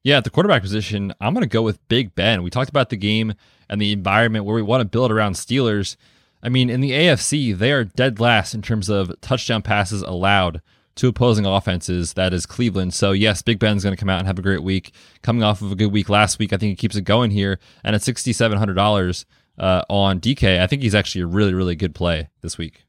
[0.03, 2.43] Yeah, at the quarterback position, I'm going to go with Big Ben.
[2.43, 3.35] We talked about the game
[3.69, 5.97] and the environment where we want to build around Steelers.
[6.43, 10.63] I mean, in the AFC, they are dead last in terms of touchdown passes allowed
[10.97, 12.15] to opposing offenses.
[12.15, 12.95] That is Cleveland.
[12.95, 14.93] So, yes, Big Ben's going to come out and have a great week.
[15.23, 17.59] Coming off of a good week last week, I think he keeps it going here.
[17.85, 19.25] And at $6,700
[19.59, 22.85] uh, on DK, I think he's actually a really, really good play this week.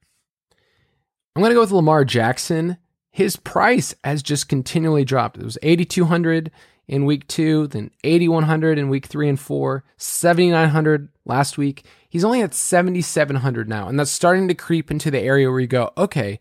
[1.35, 2.77] I'm going to go with Lamar Jackson
[3.17, 5.39] his price has just continually dropped.
[5.39, 6.51] It was 8,200
[6.87, 11.83] in week two, then 8,100 in week three and four, 7,900 last week.
[12.07, 13.87] He's only at 7,700 now.
[13.87, 16.39] And that's starting to creep into the area where you go, okay,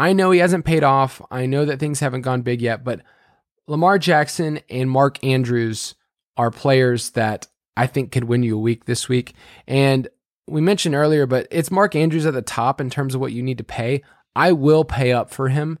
[0.00, 1.20] I know he hasn't paid off.
[1.30, 3.02] I know that things haven't gone big yet, but
[3.66, 5.94] Lamar Jackson and Mark Andrews
[6.38, 9.34] are players that I think could win you a week this week.
[9.66, 10.08] And
[10.48, 13.42] we mentioned earlier, but it's Mark Andrews at the top in terms of what you
[13.42, 14.02] need to pay.
[14.34, 15.78] I will pay up for him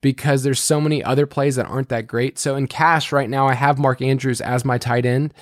[0.00, 2.40] because there's so many other plays that aren't that great.
[2.40, 5.32] So in cash right now, I have Mark Andrews as my tight end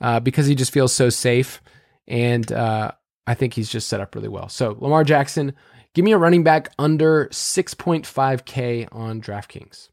[0.00, 1.60] uh, because he just feels so safe.
[2.08, 2.92] And uh,
[3.26, 4.48] I think he's just set up really well.
[4.48, 5.52] So Lamar Jackson,
[5.94, 9.88] give me a running back under 6.5K on DraftKings.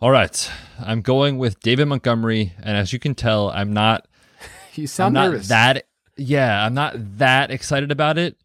[0.00, 0.50] All right.
[0.78, 2.52] I'm going with David Montgomery.
[2.62, 4.08] And as you can tell, I'm not.
[4.76, 5.46] You sound I'm nervous.
[5.46, 5.86] That
[6.16, 8.36] yeah, I'm not that excited about it,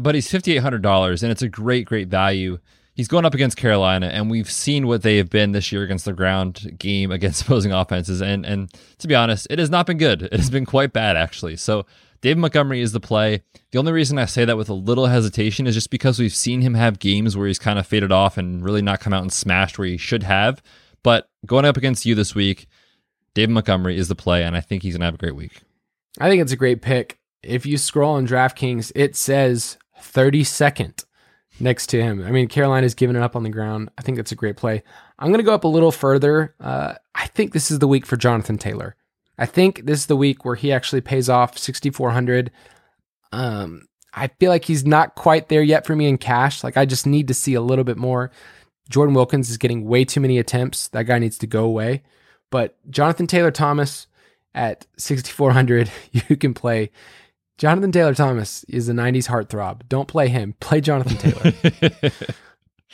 [0.00, 2.58] but he's fifty eight hundred dollars, and it's a great, great value.
[2.94, 6.04] He's going up against Carolina, and we've seen what they have been this year against
[6.04, 8.20] the ground game against opposing offenses.
[8.20, 10.22] And and to be honest, it has not been good.
[10.22, 11.56] It has been quite bad actually.
[11.56, 11.84] So
[12.22, 13.42] David Montgomery is the play.
[13.72, 16.62] The only reason I say that with a little hesitation is just because we've seen
[16.62, 19.32] him have games where he's kind of faded off and really not come out and
[19.32, 20.62] smashed where he should have.
[21.02, 22.68] But going up against you this week,
[23.34, 25.62] David Montgomery is the play, and I think he's gonna have a great week.
[26.20, 27.18] I think it's a great pick.
[27.42, 31.04] If you scroll on DraftKings, it says 32nd
[31.58, 32.24] next to him.
[32.24, 33.90] I mean, Carolina's giving it up on the ground.
[33.98, 34.82] I think that's a great play.
[35.18, 36.54] I'm going to go up a little further.
[36.60, 38.96] Uh, I think this is the week for Jonathan Taylor.
[39.38, 42.50] I think this is the week where he actually pays off 6,400.
[43.32, 46.62] Um, I feel like he's not quite there yet for me in cash.
[46.62, 48.30] Like I just need to see a little bit more.
[48.88, 50.88] Jordan Wilkins is getting way too many attempts.
[50.88, 52.02] That guy needs to go away.
[52.50, 54.06] But Jonathan Taylor Thomas
[54.54, 56.90] at 6,400, you can play.
[57.56, 59.88] Jonathan Taylor Thomas is a 90s heartthrob.
[59.88, 60.54] Don't play him.
[60.60, 62.10] Play Jonathan Taylor.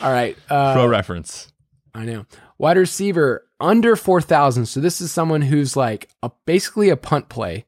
[0.01, 0.37] All right.
[0.49, 1.53] Uh, Pro reference.
[1.95, 2.27] I know.
[2.59, 4.67] Wide receiver under 4,000.
[4.67, 7.67] So this is someone who's like a, basically a punt play.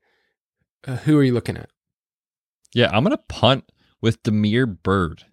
[0.87, 1.71] Uh, who are you looking at?
[2.75, 3.71] Yeah, I'm going to punt
[4.01, 5.25] with Damiere Byrd.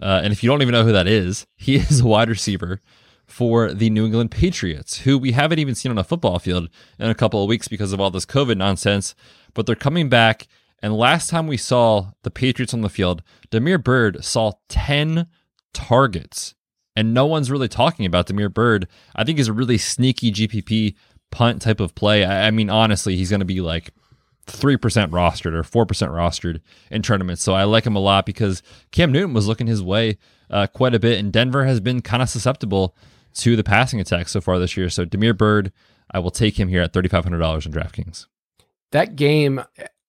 [0.00, 2.80] Uh, and if you don't even know who that is, he is a wide receiver
[3.26, 7.10] for the New England Patriots, who we haven't even seen on a football field in
[7.10, 9.14] a couple of weeks because of all this COVID nonsense.
[9.54, 10.46] But they're coming back.
[10.80, 15.26] And last time we saw the Patriots on the field, Damiere Byrd saw 10
[15.72, 16.54] targets.
[16.96, 18.88] And no one's really talking about Damiere Byrd.
[19.14, 20.94] I think he's a really sneaky GPP
[21.30, 22.24] punt type of play.
[22.24, 23.92] I, I mean, honestly, he's going to be like
[24.46, 24.78] 3%
[25.10, 27.42] rostered or 4% rostered in tournaments.
[27.42, 30.18] So I like him a lot because Cam Newton was looking his way
[30.50, 32.96] uh, quite a bit, and Denver has been kind of susceptible
[33.34, 34.88] to the passing attack so far this year.
[34.88, 35.72] So Damiere Byrd,
[36.10, 38.26] I will take him here at $3,500 in DraftKings.
[38.92, 39.62] That game,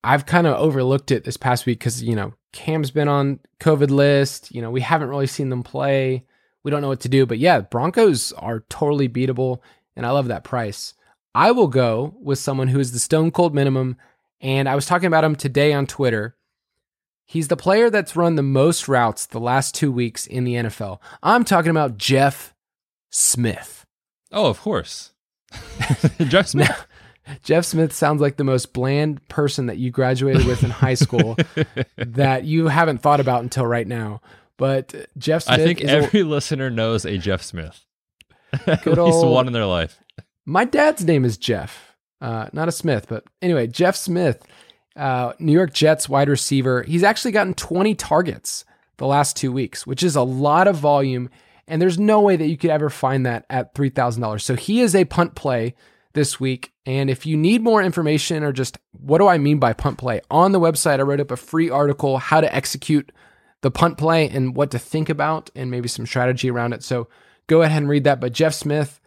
[0.04, 3.90] I've kind of overlooked it this past week because, you know, Cam's been on COVID
[3.90, 4.54] list.
[4.54, 6.24] You know, we haven't really seen them play.
[6.68, 7.24] We don't know what to do.
[7.24, 9.60] But yeah, Broncos are totally beatable,
[9.96, 10.92] and I love that price.
[11.34, 13.96] I will go with someone who is the stone cold minimum
[14.42, 16.36] and I was talking about him today on Twitter.
[17.24, 20.98] He's the player that's run the most routes the last two weeks in the NFL.
[21.22, 22.54] I'm talking about Jeff
[23.08, 23.86] Smith.
[24.30, 25.12] Oh, of course.
[26.18, 26.68] Jeff Smith.
[26.68, 30.94] Now, Jeff Smith sounds like the most bland person that you graduated with in high
[30.94, 31.38] school
[31.96, 34.20] that you haven't thought about until right now.
[34.58, 35.60] But Jeff Smith.
[35.60, 37.84] I think every a, listener knows a Jeff Smith.
[38.66, 39.98] At least old, one in their life.
[40.44, 41.94] My dad's name is Jeff.
[42.20, 44.42] Uh, not a Smith, but anyway, Jeff Smith,
[44.96, 46.82] uh, New York Jets wide receiver.
[46.82, 48.64] He's actually gotten 20 targets
[48.96, 51.30] the last two weeks, which is a lot of volume.
[51.68, 54.40] And there's no way that you could ever find that at $3,000.
[54.40, 55.74] So he is a punt play
[56.14, 56.72] this week.
[56.84, 60.20] And if you need more information or just what do I mean by punt play,
[60.30, 63.12] on the website, I wrote up a free article, how to execute
[63.60, 66.82] the punt play and what to think about and maybe some strategy around it.
[66.82, 67.08] So
[67.46, 68.20] go ahead and read that.
[68.20, 69.00] But Jeff Smith,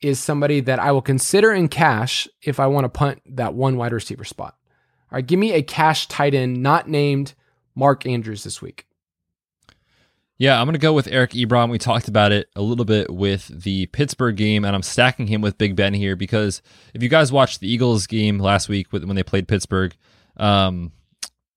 [0.00, 3.76] is somebody that I will consider in cash if I want to punt that one
[3.76, 4.56] wide receiver spot.
[5.10, 7.34] All right, give me a cash tight end not named
[7.74, 8.86] Mark Andrews this week.
[10.38, 11.68] Yeah, I'm going to go with Eric Ebron.
[11.68, 15.42] We talked about it a little bit with the Pittsburgh game, and I'm stacking him
[15.42, 16.62] with Big Ben here because
[16.94, 19.94] if you guys watched the Eagles game last week when they played Pittsburgh,
[20.38, 20.92] um,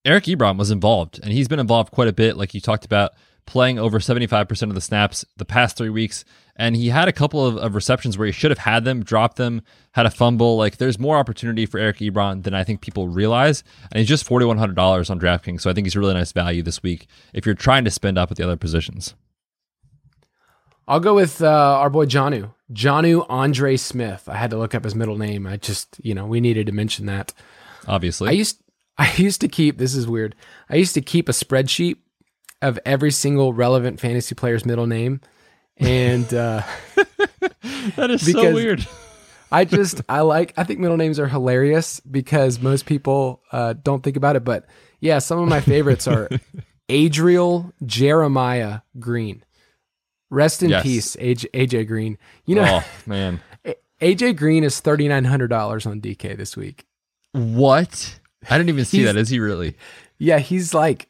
[0.06, 3.14] Eric Ebron was involved, and he's been involved quite a bit, like you talked about
[3.46, 6.24] playing over 75% of the snaps the past three weeks.
[6.56, 9.38] And he had a couple of, of, receptions where he should have had them, dropped
[9.38, 10.56] them, had a fumble.
[10.56, 13.64] Like there's more opportunity for Eric Ebron than I think people realize.
[13.92, 15.62] And he's just $4,100 on DraftKings.
[15.62, 18.18] So I think he's a really nice value this week if you're trying to spend
[18.18, 19.16] up at the other positions.
[20.88, 22.54] I'll go with uh, our boy Jonnu.
[22.72, 24.30] Jonnu Andre Smith.
[24.30, 25.48] I had to look up his middle name.
[25.48, 27.34] I just, you know, we needed to mention that.
[27.88, 28.30] Obviously.
[28.30, 28.63] I used
[28.98, 30.36] I used to keep this is weird.
[30.70, 31.98] I used to keep a spreadsheet
[32.62, 35.20] of every single relevant fantasy player's middle name.
[35.78, 36.62] And uh,
[37.96, 38.88] that is so weird.
[39.52, 44.04] I just I like I think middle names are hilarious because most people uh, don't
[44.04, 44.44] think about it.
[44.44, 44.66] But
[45.00, 46.30] yeah, some of my favorites are
[46.90, 49.44] Adriel Jeremiah Green.
[50.30, 50.84] Rest in Yes.
[50.84, 52.18] peace, AJ, AJ Green.
[52.46, 53.40] You know, oh man,
[54.02, 56.86] AJ Green is thirty nine hundred dollars on DK this week.
[57.34, 58.20] what?
[58.50, 59.16] I didn't even see that.
[59.16, 59.76] Is he really?
[60.18, 61.10] Yeah, he's like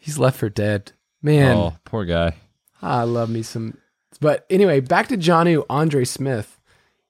[0.00, 0.92] he's left for dead.
[1.22, 2.36] Man, Oh, poor guy.
[2.82, 3.78] I love me some.
[4.20, 6.60] But anyway, back to Jonnu Andre Smith.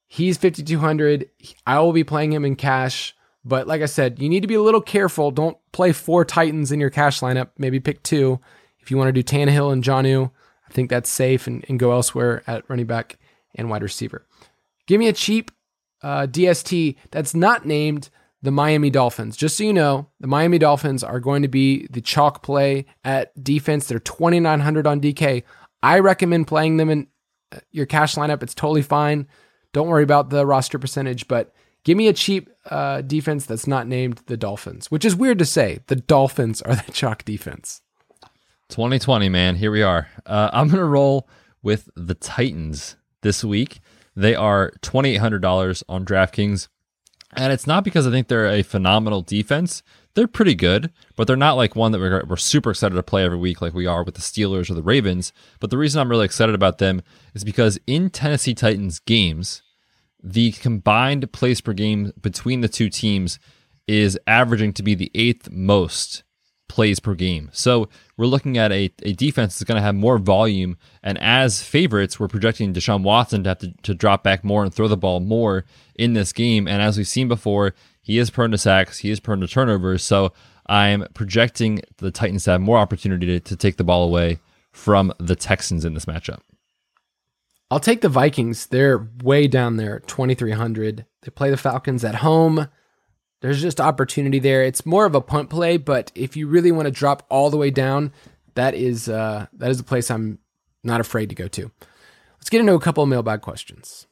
[0.08, 1.28] He's 5,200.
[1.66, 3.14] I will be playing him in cash.
[3.44, 5.30] But like I said, you need to be a little careful.
[5.30, 7.50] Don't play four Titans in your cash lineup.
[7.58, 8.40] Maybe pick two.
[8.80, 10.30] If you want to do Tannehill and Jonnu,
[10.68, 13.18] I think that's safe and, and go elsewhere at running back
[13.54, 14.24] and wide receiver.
[14.86, 15.50] Give me a cheap
[16.02, 18.08] uh, DST that's not named
[18.46, 19.36] the Miami Dolphins.
[19.36, 23.32] Just so you know, the Miami Dolphins are going to be the chalk play at
[23.42, 23.88] defense.
[23.88, 25.42] They're 2,900 on DK.
[25.82, 27.08] I recommend playing them in
[27.50, 28.44] uh, your cash lineup.
[28.44, 29.26] It's totally fine.
[29.72, 33.88] Don't worry about the roster percentage, but give me a cheap uh, defense that's not
[33.88, 35.80] named the Dolphins, which is weird to say.
[35.88, 37.82] The Dolphins are the chalk defense.
[38.68, 39.56] 2020, man.
[39.56, 40.06] Here we are.
[40.24, 41.28] Uh, I'm going to roll
[41.64, 43.80] with the Titans this week.
[44.14, 46.68] They are $2,800 on DraftKings.
[47.36, 49.82] And it's not because I think they're a phenomenal defense.
[50.14, 53.24] They're pretty good, but they're not like one that we're, we're super excited to play
[53.24, 55.32] every week like we are with the Steelers or the Ravens.
[55.60, 57.02] But the reason I'm really excited about them
[57.34, 59.62] is because in Tennessee Titans games,
[60.22, 63.38] the combined plays per game between the two teams
[63.86, 66.24] is averaging to be the eighth most
[66.68, 67.50] plays per game.
[67.52, 70.76] So we're looking at a, a defense that's going to have more volume.
[71.02, 74.74] And as favorites, we're projecting Deshaun Watson to have to, to drop back more and
[74.74, 75.64] throw the ball more
[75.94, 76.66] in this game.
[76.66, 80.02] And as we've seen before, he is prone to sacks, he is prone to turnovers.
[80.02, 80.32] So
[80.66, 84.40] I'm projecting the Titans to have more opportunity to, to take the ball away
[84.72, 86.40] from the Texans in this matchup.
[87.70, 88.66] I'll take the Vikings.
[88.66, 91.04] They're way down there, 2,300.
[91.22, 92.68] They play the Falcons at home.
[93.40, 94.62] There's just opportunity there.
[94.62, 97.56] It's more of a punt play, but if you really want to drop all the
[97.56, 98.12] way down,
[98.54, 100.38] that is uh, that is a place I'm
[100.82, 101.70] not afraid to go to.
[102.38, 104.06] Let's get into a couple of mailbag questions.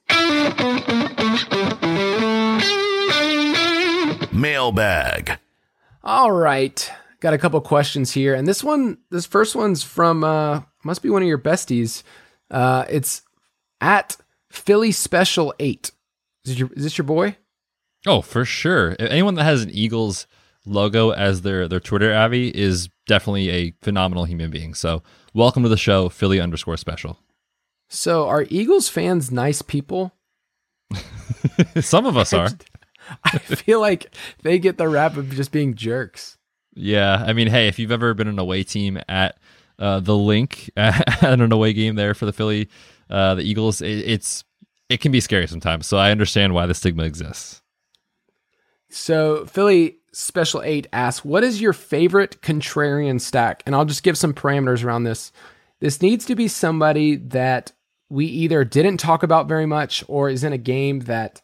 [4.33, 5.39] Mailbag.
[6.03, 10.61] All right, got a couple questions here, and this one, this first one's from uh,
[10.85, 12.03] must be one of your besties.
[12.51, 13.22] Uh, it's
[13.81, 14.16] at
[14.51, 15.93] Philly Special Eight.
[16.45, 17.37] Is, your, is this your boy?
[18.07, 18.97] Oh, for sure.
[18.99, 20.27] Anyone that has an Eagles
[20.67, 24.75] logo as their their Twitter Abby is definitely a phenomenal human being.
[24.75, 25.03] So
[25.33, 27.19] welcome to the show, Philly underscore special.
[27.89, 30.15] So, are Eagles fans nice people?
[31.81, 32.49] Some of us are.
[33.25, 36.39] I feel like they get the rap of just being jerks.
[36.75, 39.39] Yeah, I mean, hey, if you've ever been an away team at
[39.79, 42.69] uh, the Linc at an away game there for the Philly,
[43.11, 44.45] uh, the Eagles, it, it's
[44.89, 45.87] it can be scary sometimes.
[45.87, 47.63] So I understand why the stigma exists.
[48.95, 53.65] So, Philly Special 8 asks, What is your favorite contrarian stack?
[53.67, 55.33] And I'll just give some parameters around this.
[55.81, 57.73] This needs to be somebody that
[58.09, 61.43] we either didn't talk about very much or is in a game that,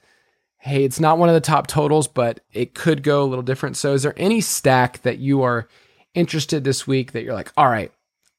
[0.59, 3.77] hey, it's not one of the top totals, but it could go a little different.
[3.77, 5.67] So, is there any stack that you are
[6.15, 7.93] interested this week that you're like, all right,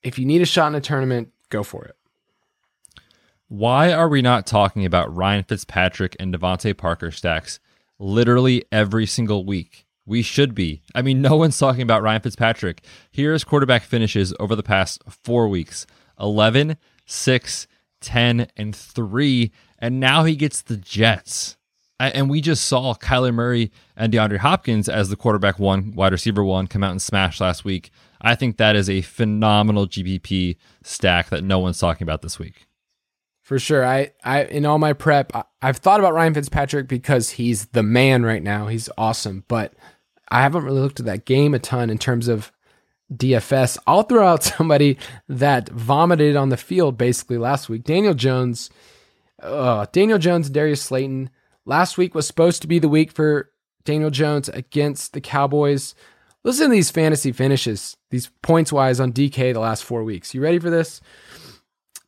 [0.03, 1.97] if you need a shot in a tournament, go for it?
[3.49, 7.59] Why are we not talking about Ryan Fitzpatrick and DeVante Parker stacks
[8.01, 9.85] literally every single week?
[10.05, 10.81] We should be.
[10.95, 12.83] I mean, no one's talking about Ryan Fitzpatrick.
[13.11, 15.85] Here's quarterback finishes over the past four weeks
[16.19, 17.67] 11, 6,
[18.01, 19.51] 10, and 3.
[19.79, 21.57] And now he gets the Jets.
[21.99, 26.43] And we just saw Kyler Murray and DeAndre Hopkins as the quarterback one, wide receiver
[26.43, 27.91] one, come out and smash last week.
[28.19, 32.65] I think that is a phenomenal GPP stack that no one's talking about this week.
[33.41, 33.85] For sure.
[33.85, 37.83] I, I in all my prep, I, I've thought about Ryan Fitzpatrick because he's the
[37.83, 38.67] man right now.
[38.67, 39.73] He's awesome, but
[40.29, 42.51] I haven't really looked at that game a ton in terms of
[43.13, 43.77] DFS.
[43.85, 47.83] I'll throw out somebody that vomited on the field basically last week.
[47.83, 48.69] Daniel Jones.
[49.41, 51.29] Uh, Daniel Jones, Darius Slayton.
[51.65, 53.51] Last week was supposed to be the week for
[53.85, 55.95] Daniel Jones against the Cowboys.
[56.43, 60.33] Listen to these fantasy finishes, these points wise on DK the last four weeks.
[60.33, 61.01] You ready for this?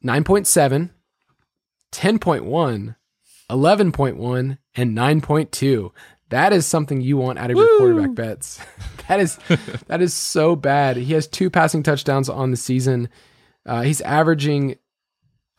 [0.04, 0.90] 9.7,
[1.94, 2.96] 10.1,
[3.50, 5.92] 11.1, and 9.2.
[6.30, 8.60] That is something you want out of your quarterback bets.
[9.08, 9.38] that is
[9.88, 10.98] that is so bad.
[10.98, 13.10] He has two passing touchdowns on the season.
[13.66, 14.76] Uh, he's averaging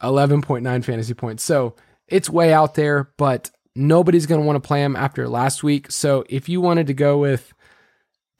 [0.02, 1.44] 11.9 fantasy points.
[1.44, 1.76] So
[2.08, 5.90] it's way out there, but nobody's going to want to play him after last week.
[5.92, 7.52] So if you wanted to go with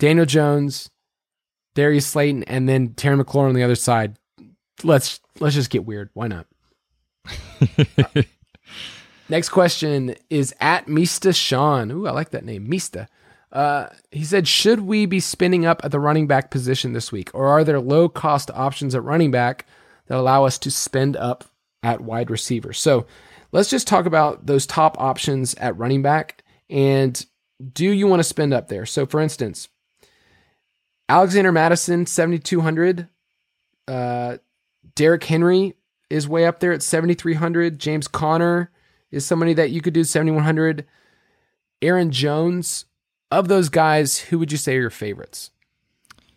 [0.00, 0.90] Daniel Jones,
[1.74, 4.18] Darius Slayton, and then Terry McLaurin on the other side,
[4.82, 6.10] let's let's just get weird.
[6.14, 6.46] Why not?
[9.28, 11.90] Next question is at Mista Sean.
[11.90, 13.08] Ooh, I like that name, Mista.
[13.52, 17.30] Uh, he said, Should we be spinning up at the running back position this week,
[17.32, 19.66] or are there low cost options at running back
[20.06, 21.44] that allow us to spend up
[21.82, 22.72] at wide receiver?
[22.72, 23.06] So
[23.52, 26.42] let's just talk about those top options at running back.
[26.68, 27.24] And
[27.72, 28.84] do you want to spend up there?
[28.84, 29.68] So, for instance,
[31.08, 33.08] Alexander Mattison, 7,200.
[33.86, 34.38] Uh,
[34.94, 35.74] Derrick Henry
[36.10, 37.78] is way up there at 7,300.
[37.78, 38.70] James Conner
[39.10, 40.84] is somebody that you could do 7,100.
[41.82, 42.86] Aaron Jones,
[43.30, 45.50] of those guys, who would you say are your favorites?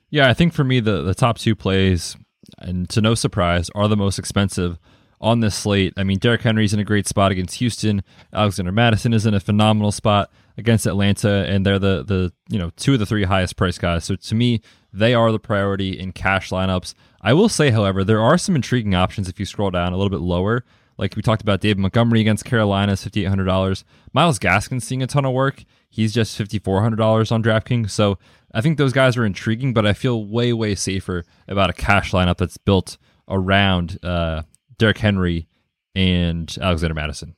[0.09, 2.15] Yeah, I think for me, the, the top two plays,
[2.59, 4.79] and to no surprise, are the most expensive
[5.19, 5.93] on this slate.
[5.97, 8.03] I mean, Derrick Henry's in a great spot against Houston.
[8.33, 12.71] Alexander Mattison is in a phenomenal spot against Atlanta, and they're the the you know
[12.77, 14.05] two of the three highest price guys.
[14.05, 14.61] So to me,
[14.93, 16.93] they are the priority in cash lineups.
[17.21, 20.09] I will say, however, there are some intriguing options if you scroll down a little
[20.09, 20.63] bit lower.
[20.97, 23.83] Like we talked about, David Montgomery against Carolina is fifty eight hundred dollars.
[24.13, 25.63] Myles Gaskin's seeing a ton of work.
[25.89, 27.91] He's just fifty four hundred dollars on DraftKings.
[27.91, 28.17] So
[28.53, 32.11] I think those guys are intriguing, but I feel way way safer about a cash
[32.11, 32.97] lineup that's built
[33.29, 34.43] around uh,
[34.79, 35.47] Derrick Henry
[35.95, 37.35] and Alexander Mattison.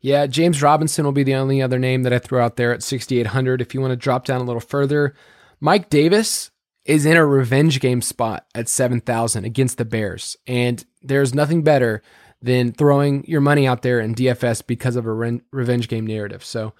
[0.00, 2.82] Yeah, James Robinson will be the only other name that I throw out there at
[2.82, 3.60] 6,800.
[3.60, 5.14] If you want to drop down a little further,
[5.60, 6.50] Mike Davis
[6.84, 10.36] is in a revenge game spot at 7,000 against the Bears.
[10.46, 12.02] And there's nothing better
[12.42, 16.44] than throwing your money out there in DFS because of a re- revenge game narrative.
[16.44, 16.74] So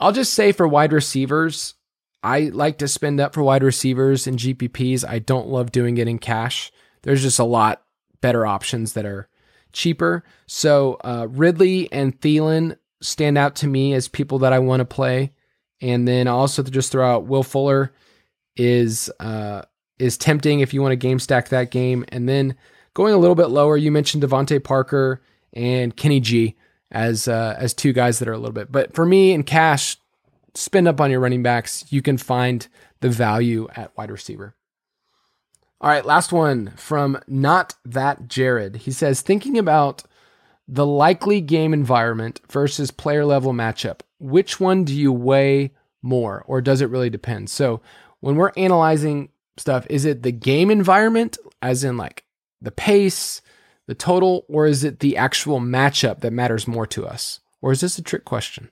[0.00, 1.74] I'll just say for wide receivers,
[2.24, 5.08] I like to spend up for wide receivers and GPPs.
[5.08, 6.72] I don't love doing it in cash.
[7.02, 7.82] There's just a lot
[8.22, 9.28] better options that are
[9.72, 10.24] cheaper.
[10.46, 14.86] So uh, Ridley and Thielen stand out to me as people that I want to
[14.86, 15.32] play.
[15.82, 17.92] And then also just throw out Will Fuller
[18.56, 19.62] is uh,
[19.98, 22.04] is tempting if you want to game stack that game.
[22.08, 22.56] And then
[22.94, 25.20] going a little bit lower, you mentioned DeVante Parker
[25.52, 26.56] and Kenny G
[26.92, 28.70] as uh, as two guys that are a little bit.
[28.70, 29.96] But for me in cash,
[30.54, 31.84] spend up on your running backs.
[31.90, 32.66] You can find
[33.00, 34.54] the value at wide receiver.
[35.82, 38.76] All right, last one from Not That Jared.
[38.76, 40.04] He says, thinking about
[40.68, 46.60] the likely game environment versus player level matchup, which one do you weigh more, or
[46.60, 47.50] does it really depend?
[47.50, 47.80] So,
[48.20, 52.22] when we're analyzing stuff, is it the game environment, as in like
[52.60, 53.42] the pace,
[53.88, 57.40] the total, or is it the actual matchup that matters more to us?
[57.60, 58.70] Or is this a trick question?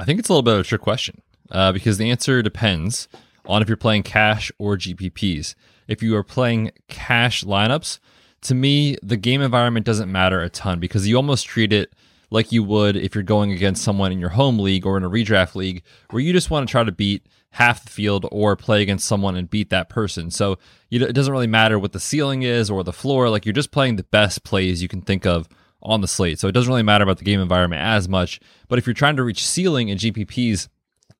[0.00, 1.22] I think it's a little bit of a trick question
[1.52, 3.06] uh, because the answer depends
[3.46, 5.54] on if you're playing cash or GPPs
[5.88, 7.98] if you are playing cash lineups,
[8.42, 11.94] to me, the game environment doesn't matter a ton because you almost treat it
[12.30, 15.10] like you would if you're going against someone in your home league or in a
[15.10, 18.82] redraft league where you just want to try to beat half the field or play
[18.82, 20.30] against someone and beat that person.
[20.30, 20.58] So
[20.90, 23.30] it doesn't really matter what the ceiling is or the floor.
[23.30, 25.48] Like you're just playing the best plays you can think of
[25.80, 26.40] on the slate.
[26.40, 28.40] So it doesn't really matter about the game environment as much.
[28.68, 30.68] But if you're trying to reach ceiling in GPPs,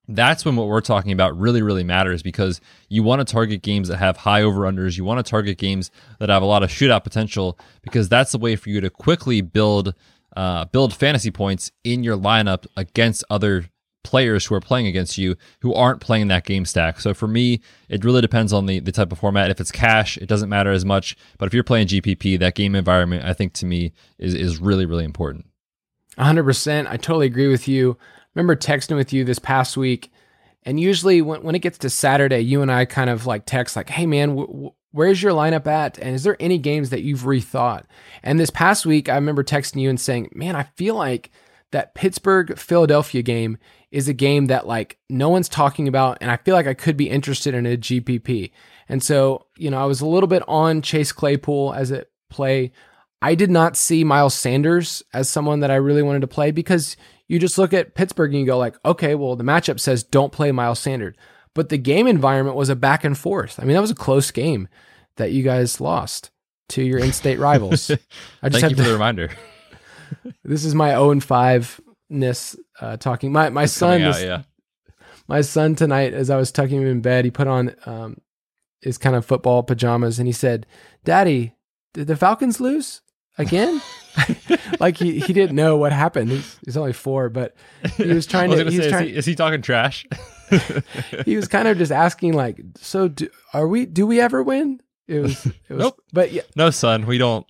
[0.07, 3.87] that's when what we're talking about really, really matters because you want to target games
[3.87, 4.97] that have high over unders.
[4.97, 8.37] You want to target games that have a lot of shootout potential because that's the
[8.37, 9.93] way for you to quickly build
[10.35, 13.69] uh, build fantasy points in your lineup against other
[14.03, 16.99] players who are playing against you who aren't playing that game stack.
[16.99, 19.49] So for me, it really depends on the, the type of format.
[19.49, 21.17] If it's cash, it doesn't matter as much.
[21.37, 24.85] But if you're playing GPP, that game environment, I think to me is, is really,
[24.85, 25.47] really important.
[26.17, 26.87] 100%.
[26.87, 27.97] I totally agree with you
[28.35, 30.11] remember texting with you this past week,
[30.63, 33.75] and usually when, when it gets to Saturday, you and I kind of like text
[33.75, 35.97] like, "Hey man, w- w- where's your lineup at?
[35.99, 37.83] And is there any games that you've rethought?"
[38.23, 41.31] And this past week, I remember texting you and saying, "Man, I feel like
[41.71, 43.57] that Pittsburgh Philadelphia game
[43.91, 46.97] is a game that like no one's talking about, and I feel like I could
[46.97, 48.51] be interested in a GPP."
[48.89, 52.71] And so, you know, I was a little bit on Chase Claypool as a play.
[53.21, 56.95] I did not see Miles Sanders as someone that I really wanted to play because
[57.27, 60.31] you just look at Pittsburgh and you go like, okay, well the matchup says don't
[60.31, 61.15] play Miles Sanders,
[61.53, 63.59] but the game environment was a back and forth.
[63.59, 64.67] I mean, that was a close game
[65.17, 66.31] that you guys lost
[66.69, 67.89] to your in-state rivals.
[68.41, 69.31] I just Thank you for to, the reminder.
[70.43, 73.31] this is my 0 and 5 ness uh, talking.
[73.31, 74.43] My my son, out, yeah.
[75.27, 78.17] my son tonight, as I was tucking him in bed, he put on um,
[78.81, 80.65] his kind of football pajamas and he said,
[81.03, 81.55] "Daddy,
[81.93, 83.01] did the Falcons lose
[83.37, 83.81] again?"
[84.79, 86.31] like he, he didn't know what happened.
[86.31, 87.55] He's, he's only four, but
[87.97, 88.71] he was trying was to.
[88.71, 90.05] He say, trying, is, he, is, he, talking trash?
[91.25, 93.85] he was kind of just asking, like, so do, are we?
[93.85, 94.81] Do we ever win?
[95.07, 95.45] It was.
[95.45, 96.01] It was nope.
[96.13, 97.45] But yeah, no, son, we don't.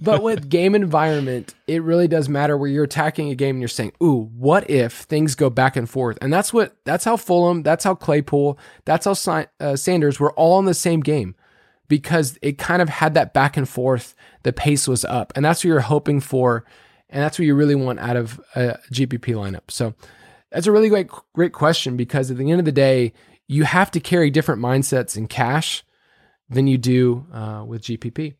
[0.00, 3.68] but with game environment, it really does matter where you're attacking a game and you're
[3.68, 7.64] saying, "Ooh, what if things go back and forth?" And that's what that's how Fulgham,
[7.64, 11.34] that's how Claypool, that's how uh, Sanders were all in the same game
[11.88, 14.14] because it kind of had that back and forth.
[14.42, 16.64] The pace was up, and that's what you're hoping for,
[17.10, 19.70] and that's what you really want out of a GPP lineup.
[19.70, 19.94] So
[20.50, 23.12] that's a really great great question because at the end of the day,
[23.48, 25.84] you have to carry different mindsets in cash
[26.48, 28.34] than you do uh, with GPP.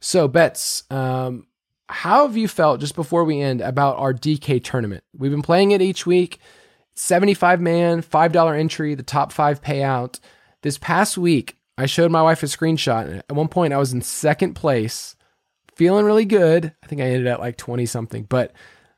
[0.00, 1.46] So, Betts, um,
[1.88, 5.04] how have you felt just before we end about our DK tournament?
[5.16, 6.38] We've been playing it each week.
[6.94, 10.18] 75 man, $5 entry, the top five payout.
[10.62, 13.18] This past week, I showed my wife a screenshot.
[13.18, 15.14] At one point, I was in second place,
[15.76, 16.74] feeling really good.
[16.82, 18.52] I think I ended at like 20 something, but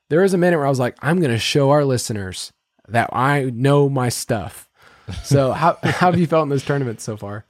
[0.08, 2.54] there was a minute where I was like, I'm going to show our listeners
[2.88, 4.70] that I know my stuff.
[5.22, 7.44] So, how, how have you felt in this tournament so far?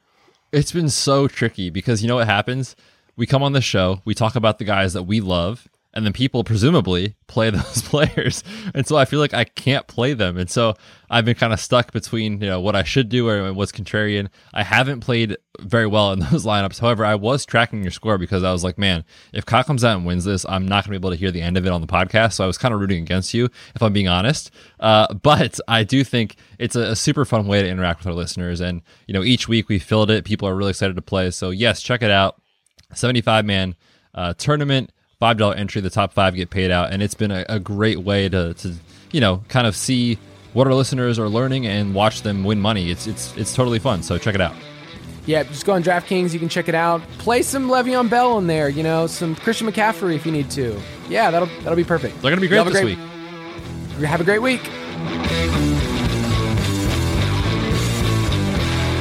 [0.50, 2.74] It's been so tricky because you know what happens?
[3.16, 6.12] We come on the show, we talk about the guys that we love, and then
[6.12, 8.44] people presumably play those players.
[8.74, 10.36] And so I feel like I can't play them.
[10.36, 10.74] And so
[11.08, 14.28] I've been kind of stuck between, you know, what I should do or what's contrarian.
[14.54, 16.80] I haven't played very well in those lineups.
[16.80, 19.96] However, I was tracking your score because I was like, man, if Kyle comes out
[19.96, 21.72] and wins this, I'm not going to be able to hear the end of it
[21.72, 22.34] on the podcast.
[22.34, 24.50] So I was kind of rooting against you, if I'm being honest.
[24.78, 28.14] Uh, but I do think it's a, a super fun way to interact with our
[28.14, 28.60] listeners.
[28.60, 30.24] And, you know, each week we filled it.
[30.24, 31.30] People are really excited to play.
[31.30, 32.40] So yes, check it out.
[32.94, 33.76] 75 man
[34.14, 34.90] uh, tournament
[35.20, 35.80] five dollar entry.
[35.80, 38.74] The top five get paid out, and it's been a, a, great way to, to
[39.12, 40.18] you know kind of see
[40.52, 42.90] what our listeners are learning and watch them win money.
[42.90, 44.02] It's it's it's totally fun.
[44.02, 44.54] So check it out.
[45.26, 46.32] Yeah, just go on DraftKings.
[46.32, 47.02] You can check it out.
[47.18, 48.68] Play some Le'Veon Bell in there.
[48.68, 50.80] You know, some Christian McCaffrey if you need to.
[51.08, 52.20] Yeah, that'll that'll be perfect.
[52.20, 52.98] They're gonna be great this great, week.
[54.04, 55.99] Have a great week.